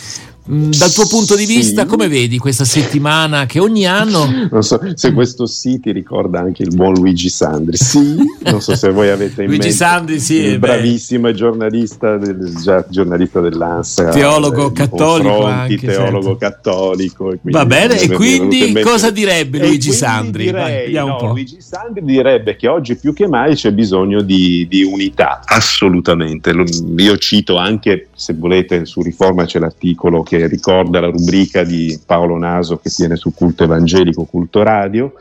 Mm, 0.51 0.71
dal 0.71 0.91
tuo 0.91 1.05
punto 1.05 1.35
di 1.35 1.45
vista, 1.45 1.83
sì. 1.83 1.87
come 1.87 2.07
vedi 2.07 2.39
questa 2.39 2.65
settimana 2.65 3.45
che 3.45 3.59
ogni 3.59 3.85
anno. 3.85 4.27
Non 4.49 4.63
so 4.63 4.79
se 4.95 5.13
questo 5.13 5.45
sì 5.45 5.79
ti 5.79 5.91
ricorda 5.91 6.39
anche 6.39 6.63
il 6.63 6.73
buon 6.73 6.93
Luigi 6.93 7.29
Sandri. 7.29 7.77
Sì, 7.77 8.17
non 8.45 8.61
so 8.61 8.75
se 8.75 8.89
voi 8.89 9.09
avete 9.09 9.43
in 9.43 9.47
Luigi 9.47 9.67
mente. 9.67 9.75
Sandri, 9.75 10.19
sì. 10.19 10.35
Il 10.35 10.59
bravissimo 10.59 11.31
giornalista, 11.33 12.17
del, 12.17 12.55
già, 12.55 12.83
giornalista 12.89 13.41
dell'ANSA. 13.41 14.09
Teologo 14.09 14.69
eh, 14.69 14.71
cattolico. 14.71 15.45
Anche, 15.45 15.77
teologo 15.77 16.37
certo. 16.37 16.37
cattolico. 16.37 17.33
Va 17.43 17.65
bene, 17.65 17.99
e 17.99 18.09
quindi 18.09 18.73
cosa 18.81 19.11
direbbe 19.11 19.59
Luigi 19.59 19.91
Sandri? 19.91 20.45
Direi, 20.45 20.91
Vai, 20.91 21.05
no, 21.05 21.27
Luigi 21.27 21.61
Sandri 21.61 22.03
direbbe 22.03 22.55
che 22.55 22.67
oggi 22.67 22.95
più 22.95 23.13
che 23.13 23.27
mai 23.27 23.53
c'è 23.53 23.71
bisogno 23.71 24.21
di, 24.21 24.65
di 24.67 24.83
unità, 24.83 25.41
assolutamente. 25.45 26.51
Io 26.97 27.17
cito 27.17 27.57
anche, 27.57 28.07
se 28.15 28.33
volete, 28.33 28.85
su 28.85 29.03
Riforma 29.03 29.45
c'è 29.45 29.59
l'articolo 29.59 30.23
che 30.23 30.38
ricorda 30.47 30.99
la 30.99 31.09
rubrica 31.09 31.63
di 31.63 31.99
Paolo 32.05 32.37
Naso 32.37 32.77
che 32.77 32.89
tiene 32.89 33.15
su 33.15 33.33
culto 33.33 33.63
evangelico, 33.63 34.23
culto 34.23 34.63
radio. 34.63 35.13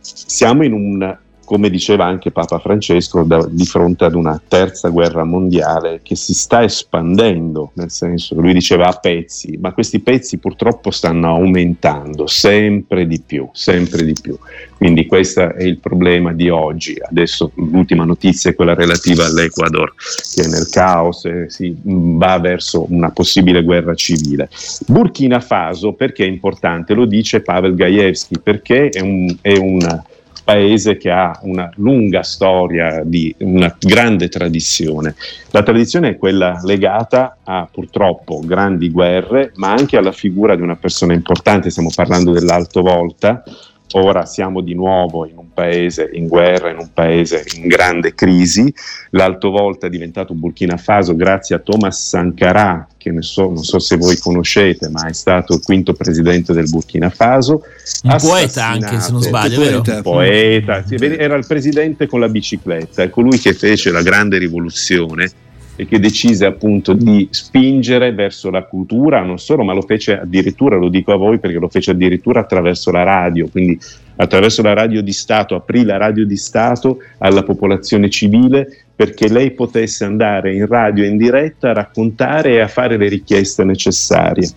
Siamo 0.00 0.64
in 0.64 0.72
un 0.72 1.18
come 1.50 1.68
diceva 1.68 2.04
anche 2.04 2.30
Papa 2.30 2.60
Francesco, 2.60 3.24
da, 3.24 3.44
di 3.50 3.64
fronte 3.64 4.04
ad 4.04 4.14
una 4.14 4.40
terza 4.46 4.88
guerra 4.88 5.24
mondiale 5.24 5.98
che 6.00 6.14
si 6.14 6.32
sta 6.32 6.62
espandendo, 6.62 7.72
nel 7.74 7.90
senso 7.90 8.36
che 8.36 8.40
lui 8.40 8.52
diceva 8.52 8.86
a 8.86 8.92
pezzi, 8.92 9.58
ma 9.60 9.72
questi 9.72 9.98
pezzi 9.98 10.38
purtroppo 10.38 10.92
stanno 10.92 11.26
aumentando 11.26 12.28
sempre 12.28 13.08
di 13.08 13.20
più, 13.20 13.48
sempre 13.50 14.04
di 14.04 14.12
più. 14.12 14.38
Quindi 14.76 15.06
questo 15.06 15.52
è 15.52 15.64
il 15.64 15.78
problema 15.78 16.32
di 16.32 16.48
oggi. 16.50 16.94
Adesso 17.00 17.50
l'ultima 17.56 18.04
notizia 18.04 18.50
è 18.50 18.54
quella 18.54 18.74
relativa 18.74 19.24
all'Ecuador, 19.24 19.92
che 20.32 20.44
è 20.44 20.46
nel 20.46 20.68
caos 20.70 21.24
e 21.24 21.46
si 21.48 21.76
va 21.82 22.38
verso 22.38 22.86
una 22.90 23.10
possibile 23.10 23.64
guerra 23.64 23.96
civile. 23.96 24.48
Burkina 24.86 25.40
Faso, 25.40 25.94
perché 25.94 26.22
è 26.22 26.28
importante? 26.28 26.94
Lo 26.94 27.06
dice 27.06 27.40
Pavel 27.40 27.74
Gajewski, 27.74 28.38
perché 28.38 28.88
è 28.90 29.00
un, 29.00 29.36
è 29.40 29.56
un 29.56 30.08
paese 30.50 30.96
che 30.96 31.10
ha 31.10 31.38
una 31.42 31.70
lunga 31.76 32.24
storia 32.24 33.02
di 33.04 33.32
una 33.38 33.72
grande 33.78 34.28
tradizione. 34.28 35.14
La 35.52 35.62
tradizione 35.62 36.08
è 36.08 36.16
quella 36.16 36.60
legata 36.64 37.36
a 37.44 37.68
purtroppo 37.70 38.40
grandi 38.44 38.90
guerre, 38.90 39.52
ma 39.54 39.70
anche 39.70 39.96
alla 39.96 40.10
figura 40.10 40.56
di 40.56 40.62
una 40.62 40.74
persona 40.74 41.14
importante, 41.14 41.70
stiamo 41.70 41.90
parlando 41.94 42.32
dell'Alto 42.32 42.82
Volta, 42.82 43.44
Ora 43.92 44.24
siamo 44.24 44.60
di 44.60 44.74
nuovo 44.74 45.26
in 45.26 45.36
un 45.36 45.52
paese 45.52 46.08
in 46.12 46.28
guerra, 46.28 46.70
in 46.70 46.78
un 46.78 46.90
paese 46.92 47.44
in 47.56 47.66
grande 47.66 48.14
crisi. 48.14 48.72
L'Alto 49.10 49.50
Volta 49.50 49.88
è 49.88 49.90
diventato 49.90 50.32
Burkina 50.34 50.76
Faso 50.76 51.16
grazie 51.16 51.56
a 51.56 51.58
Thomas 51.58 52.06
Sankara, 52.06 52.86
che 52.96 53.12
so, 53.20 53.46
non 53.46 53.64
so 53.64 53.80
se 53.80 53.96
voi 53.96 54.16
conoscete, 54.18 54.88
ma 54.90 55.08
è 55.08 55.12
stato 55.12 55.54
il 55.54 55.62
quinto 55.64 55.92
presidente 55.94 56.52
del 56.52 56.68
Burkina 56.68 57.10
Faso. 57.10 57.62
Un 58.04 58.16
poeta 58.20 58.66
anche, 58.66 59.00
se 59.00 59.10
non 59.10 59.22
sbaglio, 59.22 59.60
vero? 59.60 59.82
Un 59.84 60.02
poeta, 60.02 60.84
era 60.88 61.34
il 61.34 61.46
presidente 61.46 62.06
con 62.06 62.20
la 62.20 62.28
bicicletta, 62.28 63.02
è 63.02 63.10
colui 63.10 63.38
che 63.38 63.54
fece 63.54 63.90
la 63.90 64.02
grande 64.02 64.38
rivoluzione 64.38 65.48
e 65.80 65.86
che 65.86 65.98
decise 65.98 66.44
appunto 66.44 66.92
di 66.92 67.26
spingere 67.30 68.12
verso 68.12 68.50
la 68.50 68.64
cultura, 68.64 69.22
non 69.22 69.38
solo, 69.38 69.64
ma 69.64 69.72
lo 69.72 69.80
fece 69.80 70.20
addirittura, 70.20 70.76
lo 70.76 70.90
dico 70.90 71.10
a 71.10 71.16
voi 71.16 71.38
perché 71.38 71.58
lo 71.58 71.70
fece 71.70 71.92
addirittura 71.92 72.40
attraverso 72.40 72.90
la 72.90 73.02
radio, 73.02 73.48
quindi 73.48 73.80
attraverso 74.16 74.60
la 74.60 74.74
radio 74.74 75.00
di 75.00 75.12
Stato, 75.12 75.54
aprì 75.54 75.84
la 75.84 75.96
radio 75.96 76.26
di 76.26 76.36
Stato 76.36 76.98
alla 77.16 77.44
popolazione 77.44 78.10
civile 78.10 78.84
perché 78.94 79.30
lei 79.30 79.52
potesse 79.52 80.04
andare 80.04 80.54
in 80.54 80.66
radio 80.66 81.06
in 81.06 81.16
diretta 81.16 81.70
a 81.70 81.72
raccontare 81.72 82.50
e 82.50 82.60
a 82.60 82.68
fare 82.68 82.98
le 82.98 83.08
richieste 83.08 83.64
necessarie. 83.64 84.50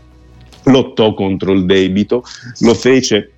Lottò 0.65 1.13
contro 1.13 1.53
il 1.53 1.65
debito, 1.65 2.25
lo 2.59 2.73
fece 2.73 3.31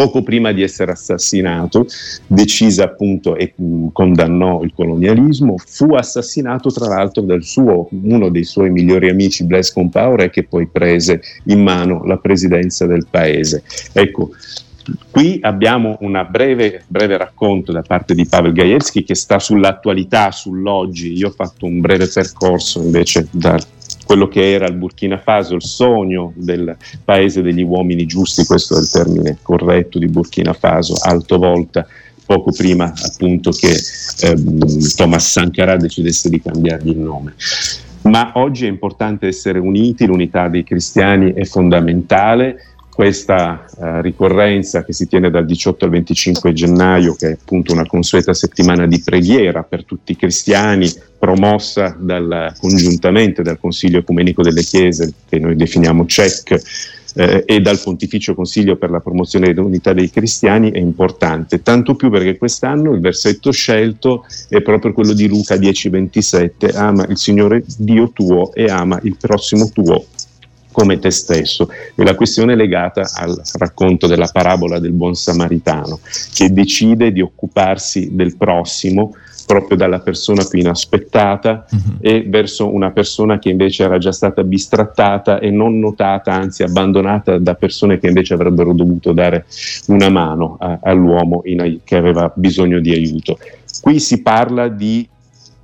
poco 0.00 0.22
prima 0.22 0.52
di 0.52 0.62
essere 0.62 0.92
assassinato, 0.92 1.86
decise 2.26 2.82
appunto 2.82 3.36
e 3.36 3.52
condannò 3.92 4.62
il 4.62 4.72
colonialismo, 4.74 5.56
fu 5.58 5.92
assassinato 5.92 6.70
tra 6.70 6.86
l'altro 6.86 7.20
da 7.20 7.36
uno 7.90 8.30
dei 8.30 8.44
suoi 8.44 8.70
migliori 8.70 9.10
amici, 9.10 9.44
Blaise 9.44 9.72
Compaoré, 9.74 10.30
che 10.30 10.44
poi 10.44 10.66
prese 10.68 11.20
in 11.44 11.62
mano 11.62 12.02
la 12.04 12.16
presidenza 12.16 12.86
del 12.86 13.06
paese. 13.10 13.62
Ecco, 13.92 14.30
Qui 15.10 15.38
abbiamo 15.42 15.98
un 16.00 16.26
breve, 16.28 16.82
breve, 16.88 17.16
racconto 17.16 17.70
da 17.70 17.82
parte 17.82 18.14
di 18.14 18.26
Pavel 18.26 18.52
Gajewski 18.52 19.04
che 19.04 19.14
sta 19.14 19.38
sull'attualità, 19.38 20.32
sull'oggi. 20.32 21.12
Io 21.12 21.28
ho 21.28 21.32
fatto 21.32 21.66
un 21.66 21.80
breve 21.80 22.08
percorso 22.08 22.82
invece 22.82 23.28
da 23.30 23.56
quello 24.10 24.26
che 24.26 24.50
era 24.50 24.66
il 24.66 24.74
Burkina 24.74 25.18
Faso, 25.18 25.54
il 25.54 25.62
sogno 25.62 26.32
del 26.34 26.76
paese 27.04 27.42
degli 27.42 27.62
uomini 27.62 28.06
giusti, 28.06 28.44
questo 28.44 28.76
è 28.76 28.80
il 28.80 28.90
termine 28.90 29.36
corretto 29.40 30.00
di 30.00 30.08
Burkina 30.08 30.52
Faso, 30.52 30.96
alto 31.00 31.38
volta 31.38 31.86
poco 32.26 32.50
prima 32.50 32.92
appunto 33.04 33.52
che 33.52 33.72
ehm, 34.22 34.94
Thomas 34.96 35.30
Sankara 35.30 35.76
decidesse 35.76 36.28
di 36.28 36.42
cambiargli 36.42 36.88
il 36.88 36.98
nome. 36.98 37.34
Ma 38.02 38.32
oggi 38.34 38.66
è 38.66 38.68
importante 38.68 39.28
essere 39.28 39.60
uniti, 39.60 40.06
l'unità 40.06 40.48
dei 40.48 40.64
cristiani 40.64 41.32
è 41.32 41.44
fondamentale 41.44 42.64
questa 43.00 43.64
eh, 43.64 44.02
ricorrenza 44.02 44.84
che 44.84 44.92
si 44.92 45.08
tiene 45.08 45.30
dal 45.30 45.46
18 45.46 45.86
al 45.86 45.90
25 45.90 46.52
gennaio, 46.52 47.14
che 47.14 47.28
è 47.28 47.32
appunto 47.32 47.72
una 47.72 47.86
consueta 47.86 48.34
settimana 48.34 48.86
di 48.86 49.00
preghiera 49.00 49.62
per 49.62 49.86
tutti 49.86 50.12
i 50.12 50.16
cristiani, 50.16 50.86
promossa 51.18 51.96
dal, 51.98 52.52
congiuntamente 52.60 53.40
dal 53.40 53.58
Consiglio 53.58 54.00
Ecumenico 54.00 54.42
delle 54.42 54.60
Chiese, 54.60 55.14
che 55.26 55.38
noi 55.38 55.56
definiamo 55.56 56.04
CEC, 56.04 56.60
eh, 57.14 57.42
e 57.46 57.60
dal 57.60 57.80
Pontificio 57.82 58.34
Consiglio 58.34 58.76
per 58.76 58.90
la 58.90 59.00
promozione 59.00 59.54
dell'unità 59.54 59.94
dei 59.94 60.10
cristiani 60.10 60.70
è 60.70 60.78
importante, 60.78 61.62
tanto 61.62 61.94
più 61.94 62.10
perché 62.10 62.36
quest'anno 62.36 62.92
il 62.92 63.00
versetto 63.00 63.50
scelto 63.50 64.26
è 64.50 64.60
proprio 64.60 64.92
quello 64.92 65.14
di 65.14 65.26
Luca 65.26 65.56
10:27, 65.56 66.76
ama 66.76 67.06
il 67.06 67.16
Signore 67.16 67.64
Dio 67.78 68.10
tuo 68.10 68.52
e 68.52 68.66
ama 68.66 69.00
il 69.04 69.16
prossimo 69.18 69.70
tuo 69.72 70.04
come 70.80 70.98
te 70.98 71.10
stesso. 71.10 71.68
E 71.94 72.02
la 72.02 72.14
questione 72.14 72.54
è 72.54 72.56
legata 72.56 73.02
al 73.14 73.40
racconto 73.58 74.06
della 74.06 74.28
parabola 74.32 74.78
del 74.78 74.92
buon 74.92 75.14
samaritano, 75.14 76.00
che 76.32 76.52
decide 76.52 77.12
di 77.12 77.20
occuparsi 77.20 78.14
del 78.14 78.36
prossimo 78.36 79.14
proprio 79.46 79.76
dalla 79.76 79.98
persona 79.98 80.44
più 80.44 80.60
inaspettata 80.60 81.66
uh-huh. 81.68 81.96
e 82.00 82.24
verso 82.24 82.72
una 82.72 82.92
persona 82.92 83.40
che 83.40 83.48
invece 83.48 83.82
era 83.82 83.98
già 83.98 84.12
stata 84.12 84.44
bistrattata 84.44 85.40
e 85.40 85.50
non 85.50 85.80
notata, 85.80 86.32
anzi 86.32 86.62
abbandonata 86.62 87.36
da 87.36 87.54
persone 87.54 87.98
che 87.98 88.06
invece 88.06 88.34
avrebbero 88.34 88.72
dovuto 88.72 89.12
dare 89.12 89.46
una 89.88 90.08
mano 90.08 90.56
a, 90.60 90.78
all'uomo 90.82 91.42
in, 91.46 91.80
che 91.82 91.96
aveva 91.96 92.30
bisogno 92.32 92.78
di 92.78 92.92
aiuto. 92.92 93.38
Qui 93.80 93.98
si 93.98 94.22
parla 94.22 94.68
di 94.68 95.08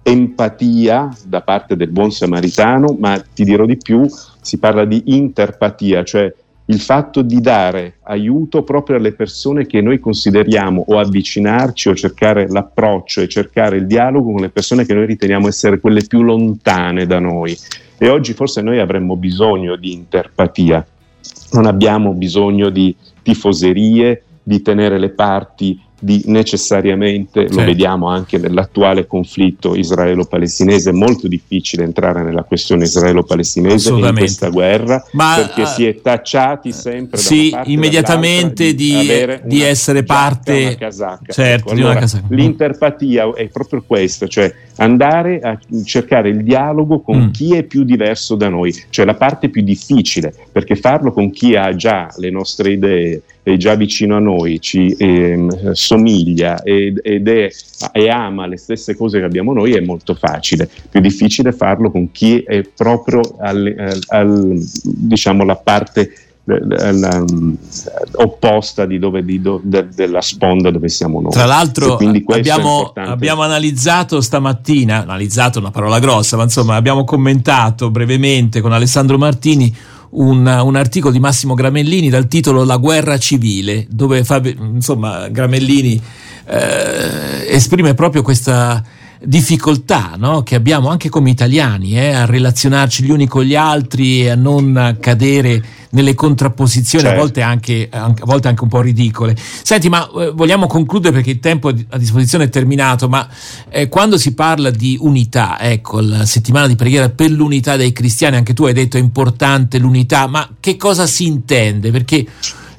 empatia 0.09 1.09
da 1.25 1.41
parte 1.41 1.75
del 1.75 1.89
buon 1.89 2.13
samaritano, 2.13 2.97
ma 2.97 3.21
ti 3.35 3.43
dirò 3.43 3.67
di 3.67 3.77
più, 3.77 4.07
si 4.41 4.59
parla 4.59 4.85
di 4.85 5.03
interpatia, 5.07 6.05
cioè 6.05 6.33
il 6.67 6.81
fatto 6.81 7.23
di 7.23 7.41
dare 7.41 7.97
aiuto 8.03 8.63
proprio 8.63 8.99
alle 8.99 9.13
persone 9.13 9.67
che 9.67 9.81
noi 9.81 9.99
consideriamo 9.99 10.85
o 10.87 11.01
avvicinarci 11.01 11.89
o 11.89 11.95
cercare 11.97 12.49
l'approccio 12.49 13.21
e 13.21 13.29
cercare 13.29 13.79
il 13.79 13.87
dialogo 13.87 14.31
con 14.31 14.41
le 14.41 14.49
persone 14.49 14.87
che 14.87 14.95
noi 14.95 15.07
riteniamo 15.07 15.49
essere 15.49 15.81
quelle 15.81 16.05
più 16.07 16.23
lontane 16.23 17.05
da 17.07 17.19
noi. 17.19 17.57
E 17.99 18.09
oggi 18.09 18.33
forse 18.33 18.63
noi 18.63 18.79
avremmo 18.79 19.17
bisogno 19.17 19.75
di 19.75 19.93
interpatia, 19.93 20.87
non 21.53 21.67
abbiamo 21.67 22.13
bisogno 22.13 22.71
di 22.71 22.95
tifoserie, 23.23 24.23
di 24.41 24.63
tenere 24.63 25.01
le 25.01 25.11
parti 25.11 25.81
di 25.99 26.23
necessariamente, 26.27 27.41
certo. 27.41 27.59
lo 27.59 27.65
vediamo 27.65 28.09
anche 28.09 28.39
nell'attuale 28.39 29.07
conflitto 29.07 29.75
israelo-palestinese, 29.75 30.91
è 30.91 30.93
molto 30.93 31.27
difficile 31.27 31.85
entrare 31.85 32.23
nella 32.23 32.43
questione 32.43 32.85
israelo-palestinese 32.85 33.91
in 33.91 34.15
questa 34.15 34.51
guerra 34.51 35.03
Ma, 35.13 35.37
perché 35.37 35.63
uh, 35.63 35.67
si 35.67 35.87
è 35.87 36.01
tacciati 36.01 36.73
sempre 36.73 37.19
sì, 37.19 37.55
immediatamente 37.65 38.75
di, 38.75 39.09
di 39.45 39.63
essere 39.63 40.03
parte 40.03 40.77
casacca. 40.77 41.33
Certo, 41.33 41.71
ecco, 41.71 41.73
allora, 41.73 42.05
l'interpatia 42.29 43.33
è 43.35 43.49
proprio 43.49 43.83
questa, 43.87 44.27
cioè 44.27 44.53
andare 44.77 45.41
a 45.41 45.59
cercare 45.85 46.29
il 46.29 46.43
dialogo 46.43 47.01
con 47.01 47.25
mm. 47.25 47.31
chi 47.31 47.55
è 47.55 47.63
più 47.63 47.85
diverso 47.85 48.35
da 48.35 48.49
noi, 48.49 48.75
cioè 48.91 49.07
la 49.07 49.15
parte 49.15 49.49
più 49.49 49.63
difficile, 49.63 50.33
perché 50.53 50.77
farlo 50.77 51.13
con 51.13 51.31
chi 51.31 51.57
ha 51.57 51.75
già 51.75 52.09
le 52.17 52.31
nostre 52.31 52.73
idee, 52.73 53.23
è 53.47 53.57
già 53.57 53.77
vicino 53.77 54.17
a 54.17 54.19
noi, 54.19 54.61
ci 54.61 54.89
eh, 54.99 55.47
somiglia 55.71 56.65
ed, 56.65 56.99
ed 57.01 57.29
è, 57.29 57.49
e 57.93 58.09
ama 58.09 58.49
le 58.49 58.57
stesse 58.57 58.97
cose 58.97 59.21
che 59.21 59.25
abbiamo 59.25 59.53
noi 59.53 59.75
è 59.75 59.81
molto 59.81 60.15
facile. 60.15 60.69
Più 60.91 60.99
difficile 60.99 61.53
farlo 61.53 61.93
con 61.93 62.11
chi 62.11 62.41
è 62.41 62.63
proprio 62.63 63.21
al, 63.39 64.03
al, 64.09 64.53
diciamo 64.83 65.45
la 65.45 65.55
parte 65.55 66.11
la, 66.47 67.25
opposta 68.15 68.85
di 68.85 68.99
dove, 68.99 69.25
di 69.25 69.41
do, 69.41 69.61
de, 69.63 69.91
della 69.95 70.21
sponda 70.23 70.73
dove 70.73 70.89
siamo 70.89 71.21
noi. 71.21 71.31
Tra 71.31 71.45
l'altro 71.45 71.99
abbiamo, 71.99 72.91
abbiamo, 72.95 73.43
analizzato 73.43 74.21
stamattina, 74.21 75.03
analizzato 75.03 75.61
una 75.61 75.71
parola 75.71 76.01
grossa, 76.01 76.37
ma 76.37 76.43
insomma 76.43 76.75
abbiamo 76.75 77.05
commentato 77.05 77.93
brevemente 77.93 78.61
con 78.61 78.73
Alessandro 78.73 79.19
Martini 79.19 79.73
un, 80.11 80.47
un, 80.47 80.77
articolo 80.77 81.13
di 81.13 81.21
Massimo 81.21 81.55
Gramellini 81.55 82.09
dal 82.09 82.29
titolo 82.29 82.65
La 82.65 82.77
guerra 82.77 83.19
civile, 83.19 83.87
dove 83.89 84.25
fa, 84.25 84.41
insomma, 84.45 85.29
Gramellini 85.29 86.01
eh, 86.47 87.47
esprime 87.49 87.95
proprio 87.95 88.23
questa 88.23 88.83
difficoltà 89.23 90.15
no? 90.17 90.43
che 90.43 90.55
abbiamo 90.55 90.89
anche 90.89 91.09
come 91.09 91.31
italiani 91.31 91.99
eh, 91.99 92.11
a 92.11 92.27
relazionarci 92.27 93.05
gli 93.05 93.11
uni 93.11 93.27
con 93.27 93.45
gli 93.45 93.55
altri 93.55 94.23
e 94.23 94.31
a 94.31 94.35
non 94.35 94.97
cadere 95.01 95.63
nelle 95.91 96.15
contrapposizioni, 96.15 97.05
certo. 97.05 97.19
a, 97.19 97.23
volte 97.23 97.41
anche, 97.41 97.89
a 97.91 98.13
volte 98.25 98.49
anche 98.49 98.63
un 98.63 98.69
po' 98.69 98.81
ridicole. 98.83 99.35
Senti, 99.37 99.89
ma 99.89 100.09
eh, 100.19 100.31
vogliamo 100.31 100.67
concludere 100.67 101.15
perché 101.15 101.31
il 101.31 101.41
tempo 101.41 101.69
a 101.69 101.99
disposizione 101.99 102.45
è 102.45 102.49
terminato, 102.49 103.09
ma 103.09 103.27
eh, 103.71 103.89
quando 103.89 104.19
si 104.19 104.35
parla 104.35 104.71
di 104.71 104.99
unità, 105.01 105.59
ecco, 105.59 106.01
la 106.01 106.27
settimana 106.27 106.67
di 106.67 106.77
preghiera 106.77 107.09
per 107.09 107.31
l'unità 107.31 107.77
dei 107.77 107.93
cristiani, 107.93 108.37
anche 108.37 108.53
tu 108.53 108.67
hai 108.67 108.75
detto 108.75 108.99
è 108.99 109.01
importante 109.01 109.79
l'unità, 109.79 110.27
ma 110.27 110.49
che 110.61 110.77
cosa 110.77 111.07
si 111.07 111.27
intende? 111.27 111.91
Perché 111.91 112.27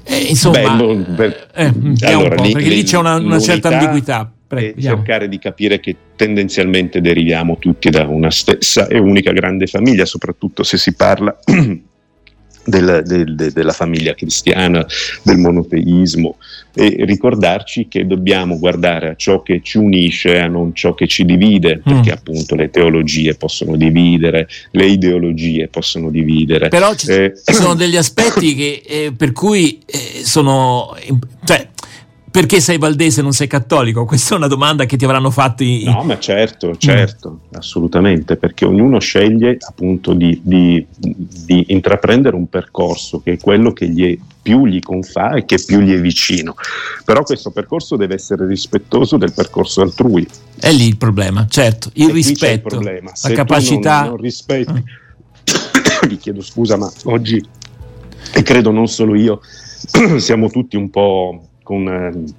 eh, 0.03 0.17
insomma, 0.29 0.75
Bello, 0.75 1.03
per, 1.15 1.49
eh, 1.53 1.73
allora, 2.01 2.35
lì, 2.35 2.51
perché 2.51 2.69
lì 2.69 2.83
c'è 2.83 2.97
una, 2.97 3.15
una 3.15 3.39
certa 3.39 3.69
ambiguità. 3.69 4.31
Prego, 4.47 4.77
e 4.77 4.81
cercare 4.81 5.27
di 5.27 5.39
capire 5.39 5.79
che 5.79 5.95
tendenzialmente 6.15 7.01
deriviamo 7.01 7.57
tutti 7.57 7.89
da 7.89 8.07
una 8.07 8.31
stessa 8.31 8.87
e 8.87 8.97
unica 8.97 9.31
grande 9.31 9.67
famiglia, 9.67 10.05
soprattutto 10.05 10.63
se 10.63 10.77
si 10.77 10.93
parla 10.95 11.37
del, 12.67 13.03
del, 13.05 13.35
de, 13.35 13.51
della 13.51 13.71
famiglia 13.71 14.13
cristiana, 14.13 14.85
del 15.23 15.37
monoteismo 15.37 16.37
e 16.73 17.05
ricordarci 17.05 17.87
che 17.87 18.05
dobbiamo 18.05 18.59
guardare 18.59 19.09
a 19.09 19.15
ciò 19.15 19.41
che 19.41 19.61
ci 19.63 19.77
unisce 19.79 20.39
a 20.39 20.47
non 20.47 20.75
ciò 20.75 20.93
che 20.93 21.07
ci 21.07 21.25
divide, 21.25 21.77
mm. 21.77 21.81
perché 21.81 22.11
appunto 22.11 22.55
le 22.55 22.69
teologie 22.69 23.35
possono 23.35 23.75
dividere, 23.75 24.47
le 24.71 24.85
ideologie 24.85 25.69
possono 25.69 26.11
dividere. 26.11 26.67
Però 26.67 26.93
ci, 26.93 27.09
eh, 27.09 27.33
sono 27.35 27.73
degli 27.75 27.97
aspetti 27.97 28.53
che, 28.53 28.83
eh, 28.85 29.11
per 29.15 29.31
cui 29.31 29.79
eh, 29.85 30.23
sono... 30.23 30.95
Cioè, 31.43 31.67
perché 32.37 32.61
sei 32.61 32.77
valdese 32.77 33.21
e 33.21 33.23
non 33.23 33.33
sei 33.33 33.47
cattolico? 33.47 34.05
Questa 34.05 34.35
è 34.35 34.37
una 34.37 34.45
domanda 34.45 34.85
che 34.85 34.95
ti 34.95 35.05
avranno 35.05 35.31
fatto. 35.31 35.63
In... 35.63 35.89
No, 35.89 36.03
ma 36.03 36.19
certo, 36.19 36.77
certo, 36.77 37.31
mm. 37.31 37.55
assolutamente, 37.57 38.37
perché 38.37 38.63
ognuno 38.63 38.99
sceglie 38.99 39.57
appunto 39.59 40.13
di, 40.13 40.39
di, 40.43 40.85
di, 40.95 41.65
intraprendere 41.69 42.35
un 42.35 42.47
percorso 42.47 43.21
che 43.21 43.33
è 43.33 43.37
quello 43.39 43.73
che 43.73 43.89
gli 43.89 44.13
è, 44.13 44.17
più 44.39 44.67
gli 44.67 44.79
confà 44.81 45.33
e 45.33 45.45
che 45.45 45.57
più 45.65 45.79
gli 45.79 45.95
è 45.95 45.99
vicino. 45.99 46.53
Però 47.03 47.23
questo 47.23 47.49
percorso 47.49 47.95
deve 47.95 48.13
essere 48.13 48.45
rispettoso 48.45 49.17
del 49.17 49.33
percorso 49.33 49.81
altrui. 49.81 50.27
È 50.59 50.71
lì 50.71 50.85
il 50.85 50.97
problema, 50.97 51.47
certo, 51.49 51.89
il 51.93 52.09
e 52.09 52.13
rispetto, 52.13 52.53
il 52.53 52.61
problema. 52.61 53.11
la 53.19 53.31
capacità. 53.31 54.01
Non, 54.01 54.09
non 54.09 54.17
rispetti, 54.17 54.73
mm. 56.05 56.07
vi 56.07 56.17
chiedo 56.17 56.43
scusa, 56.43 56.77
ma 56.77 56.87
oggi, 57.05 57.43
e 58.31 58.43
credo 58.43 58.69
non 58.69 58.87
solo 58.87 59.15
io, 59.15 59.41
siamo 60.17 60.51
tutti 60.51 60.75
un 60.75 60.91
po' 60.91 61.46
con 61.67 61.85
eh, 61.85 62.33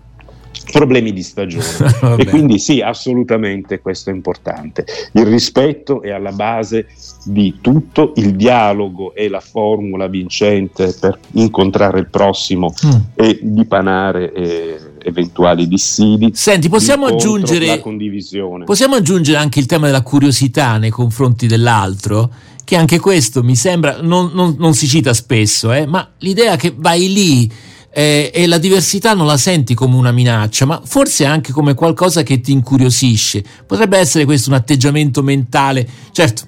problemi 0.73 1.13
di 1.13 1.23
stagione. 1.23 1.67
e 2.17 2.25
quindi 2.25 2.59
sì, 2.59 2.81
assolutamente 2.81 3.81
questo 3.81 4.09
è 4.09 4.15
importante. 4.15 4.87
Il 5.13 5.27
rispetto 5.27 6.01
è 6.01 6.11
alla 6.11 6.33
base 6.33 6.87
di 7.25 7.59
tutto, 7.61 8.15
il 8.17 8.35
dialogo 8.37 9.15
è 9.15 9.29
la 9.29 9.41
formula 9.41 10.07
vincente 10.07 10.95
per 10.99 11.19
incontrare 11.33 11.99
il 11.99 12.09
prossimo 12.09 12.73
mm. 12.87 12.91
e 13.15 13.39
dipanare 13.43 14.33
eh, 14.33 14.81
eventuali 15.03 15.69
dissidi. 15.69 16.31
Senti, 16.33 16.71
possiamo 16.71 17.05
aggiungere 17.05 17.67
la 17.67 17.81
condivisione. 17.81 18.65
Possiamo 18.65 18.95
aggiungere 18.95 19.37
anche 19.37 19.59
il 19.59 19.67
tema 19.67 19.87
della 19.87 20.03
curiosità 20.03 20.79
nei 20.79 20.91
confronti 20.91 21.47
dell'altro? 21.47 22.31
Che 22.65 22.77
anche 22.77 22.99
questo 22.99 23.43
mi 23.43 23.57
sembra, 23.57 24.03
non, 24.03 24.31
non, 24.35 24.57
non 24.59 24.75
si 24.75 24.87
cita 24.87 25.15
spesso, 25.15 25.73
eh, 25.73 25.87
ma 25.87 26.07
l'idea 26.19 26.57
che 26.57 26.75
vai 26.77 27.11
lì 27.11 27.51
eh, 27.99 28.31
e 28.33 28.47
la 28.47 28.59
diversità 28.59 29.13
non 29.13 29.27
la 29.27 29.37
senti 29.37 29.75
come 29.75 29.97
una 29.97 30.13
minaccia, 30.13 30.65
ma 30.67 30.81
forse 30.85 31.25
anche 31.25 31.51
come 31.51 31.75
qualcosa 31.75 32.23
che 32.23 32.41
ti 32.41 32.53
incuriosisce. 32.53 33.43
Potrebbe 33.67 33.99
essere 33.99 34.25
questo 34.25 34.51
un 34.51 34.55
atteggiamento 34.55 35.21
mentale, 35.21 35.85
certo. 36.13 36.43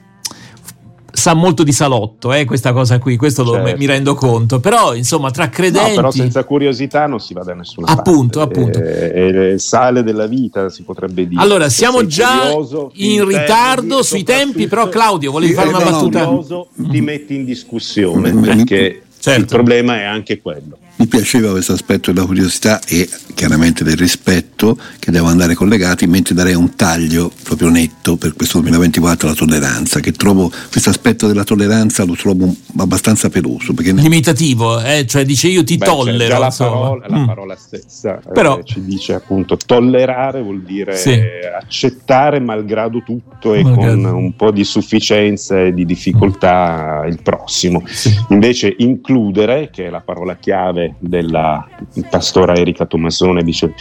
Sa 1.13 1.35
molto 1.35 1.65
di 1.65 1.73
salotto, 1.73 2.33
eh, 2.33 2.45
questa 2.45 2.73
cosa 2.73 3.01
qui, 3.01 3.17
questo 3.17 3.45
certo. 3.45 3.67
lo, 3.67 3.77
mi 3.77 3.85
rendo 3.85 4.15
conto. 4.15 4.61
Però, 4.61 4.95
insomma, 4.95 5.33
tra 5.33 5.49
credenti. 5.49 5.89
No, 5.89 5.97
però 5.97 6.11
senza 6.13 6.45
curiosità 6.45 7.09
non 7.09 7.19
si 7.19 7.35
va 7.35 7.43
da 7.43 7.53
nessuna 7.53 7.89
appunto, 7.89 8.39
parte. 8.39 8.61
Appunto, 8.61 8.79
È, 8.79 9.11
è 9.11 9.51
il 9.51 9.61
sale 9.61 10.05
della 10.05 10.29
vita, 10.29 10.69
si 10.69 10.85
potrebbe 10.85 11.27
dire. 11.27 11.43
Allora, 11.43 11.69
siamo 11.69 12.07
già 12.07 12.43
curioso, 12.43 12.93
in 12.95 13.27
ritardo 13.27 14.05
sui 14.05 14.23
tempi, 14.23 14.69
però, 14.69 14.89
Claudio, 14.89 15.33
volevi 15.33 15.53
sì, 15.53 15.59
fare 15.59 15.69
una 15.71 15.79
battuta? 15.83 16.27
Curioso, 16.27 16.69
ti 16.77 17.01
metti 17.01 17.35
in 17.35 17.45
discussione 17.45 18.33
perché 18.33 19.03
certo. 19.19 19.41
il 19.41 19.47
problema 19.47 19.97
è 19.97 20.05
anche 20.05 20.41
quello. 20.41 20.79
Mi 21.01 21.07
piaceva 21.07 21.53
questo 21.53 21.73
aspetto 21.73 22.13
della 22.13 22.27
curiosità 22.27 22.79
e 22.87 23.09
chiaramente 23.35 23.85
del 23.85 23.97
rispetto 23.97 24.79
che 24.99 25.11
devono 25.11 25.31
andare 25.31 25.55
collegati, 25.55 26.07
mentre 26.07 26.35
darei 26.35 26.53
un 26.53 26.77
taglio 26.77 27.33
proprio 27.43 27.71
netto 27.71 28.17
per 28.19 28.35
questo 28.35 28.59
2024 28.59 29.29
alla 29.29 29.37
tolleranza, 29.37 30.01
che 30.01 30.13
trovo 30.13 30.53
questo 30.71 30.91
aspetto 30.91 31.27
della 31.27 31.43
tolleranza 31.43 32.05
lo 32.05 32.13
trovo 32.13 32.55
abbastanza 32.77 33.31
peloso. 33.31 33.73
Limitativo, 33.75 34.79
eh? 34.79 35.07
cioè 35.07 35.25
dice 35.25 35.49
io 35.49 35.65
ti 35.65 35.79
Beh, 35.79 35.87
tollero. 35.87 36.35
Già 36.35 36.39
la 36.39 36.55
parola, 36.55 37.07
la 37.09 37.19
mm. 37.19 37.27
parola 37.27 37.57
stessa 37.57 38.19
eh, 38.19 38.33
Però, 38.35 38.59
eh, 38.59 38.65
ci 38.65 38.85
dice 38.85 39.15
appunto 39.15 39.57
tollerare 39.57 40.43
vuol 40.43 40.61
dire 40.61 40.99
sì. 40.99 41.19
accettare 41.59 42.41
malgrado 42.41 43.03
tutto 43.03 43.55
e 43.55 43.63
malgrado. 43.63 44.03
con 44.03 44.15
un 44.17 44.37
po' 44.37 44.51
di 44.51 44.65
sufficienza 44.65 45.59
e 45.63 45.73
di 45.73 45.87
difficoltà 45.87 47.07
il 47.09 47.23
prossimo. 47.23 47.83
Sì. 47.87 48.15
Invece 48.29 48.75
includere, 48.81 49.71
che 49.73 49.87
è 49.87 49.89
la 49.89 50.03
parola 50.03 50.37
chiave 50.37 50.89
della 50.99 51.67
pastora 52.09 52.55
Erika 52.55 52.87
Tommasone, 52.87 53.43
vice 53.43 53.75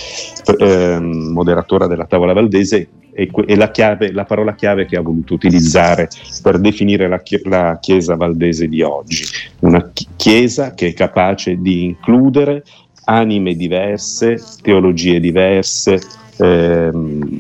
eh, 0.58 1.00
moderatora 1.00 1.88
della 1.88 2.06
Tavola 2.06 2.34
Valdese, 2.34 2.90
è, 3.12 3.56
la, 3.56 3.72
chiave, 3.72 4.12
la, 4.12 4.24
parola 4.24 4.56
chiave 4.56 4.86
che 4.86 4.96
ha 4.96 5.02
voluto 5.02 5.34
utilizzare 5.34 6.08
per 6.42 6.60
definire 6.60 7.08
la, 7.10 7.22
la 7.44 7.78
Chiesa 7.82 8.16
Valdese 8.16 8.68
di 8.68 8.82
oggi. 8.82 9.24
Una 9.60 9.92
Chiesa 10.16 10.74
che 10.74 10.88
è 10.88 10.94
capace 10.94 11.58
di 11.60 11.84
includere 11.84 12.64
anime 13.10 13.56
diverse, 13.56 14.42
teologie 14.62 15.20
diverse, 15.20 16.00
eh, 16.38 16.90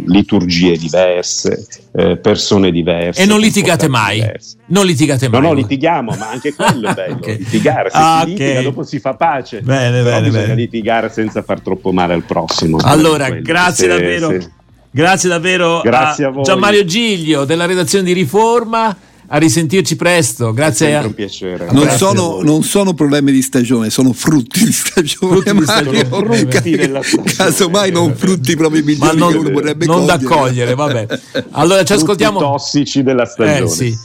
liturgie 0.07 0.75
diverse, 0.77 1.65
eh, 1.95 2.17
persone 2.17 2.71
diverse. 2.71 3.21
E 3.21 3.25
non 3.25 3.39
litigate 3.39 3.87
mai. 3.87 4.19
Diverse. 4.19 4.57
Non 4.67 4.85
litigate 4.85 5.29
mai. 5.29 5.41
No, 5.41 5.47
no, 5.47 5.53
litighiamo, 5.53 6.15
ma 6.17 6.29
anche 6.29 6.53
quello 6.53 6.89
è 6.89 6.93
bello. 6.95 7.15
okay. 7.15 7.37
Litigare, 7.37 7.89
se 7.89 7.97
ah, 7.97 8.21
si 8.23 8.29
litiga 8.31 8.61
dopo 8.61 8.83
si 8.83 8.99
fa 8.99 9.13
pace. 9.13 9.61
Bene, 9.61 10.01
bene, 10.01 10.21
bisogna 10.23 10.43
bene. 10.43 10.55
litigare 10.55 11.09
senza 11.09 11.43
far 11.43 11.61
troppo 11.61 11.91
male 11.91 12.13
al 12.13 12.23
prossimo. 12.23 12.77
Allora, 12.81 13.29
grazie 13.29 13.87
se, 13.87 13.87
davvero. 13.87 14.29
Se... 14.29 14.51
Grazie 14.91 15.29
davvero 15.29 15.81
grazie 15.81 16.25
a, 16.25 16.29
a 16.29 16.41
Gianmario 16.41 16.83
Giglio 16.83 17.45
della 17.45 17.67
redazione 17.67 18.05
di 18.05 18.11
Riforma 18.13 18.95
a 19.31 19.37
risentirci 19.37 19.95
presto. 19.95 20.53
Grazie. 20.53 20.89
È 20.89 21.03
un 21.03 21.13
piacere. 21.13 21.69
Non 21.71 21.89
sono, 21.89 22.41
non 22.41 22.63
sono, 22.63 22.93
problemi 22.93 23.31
di 23.31 23.41
stagione, 23.41 23.89
sono 23.89 24.13
frutti 24.13 24.63
di 24.65 24.71
stagione. 24.71 25.41
Frutti 25.41 25.53
di 25.53 25.63
stagione. 25.63 26.05
Frutti 26.05 26.75
della 26.75 27.03
stagione. 27.03 27.33
Casomai 27.33 27.91
non 27.91 28.15
frutti 28.15 28.55
proprio 28.55 28.83
migliori 28.83 29.17
Ma 29.17 29.29
non, 29.29 29.75
non 29.79 30.05
da 30.05 30.19
cogliere, 30.19 30.73
vabbè. 30.73 31.07
Allora 31.51 31.83
ci 31.83 31.93
ascoltiamo. 31.93 32.39
tossici 32.39 33.03
della 33.03 33.25
stagione. 33.25 33.65
Eh, 33.65 33.67
sì. 33.67 33.97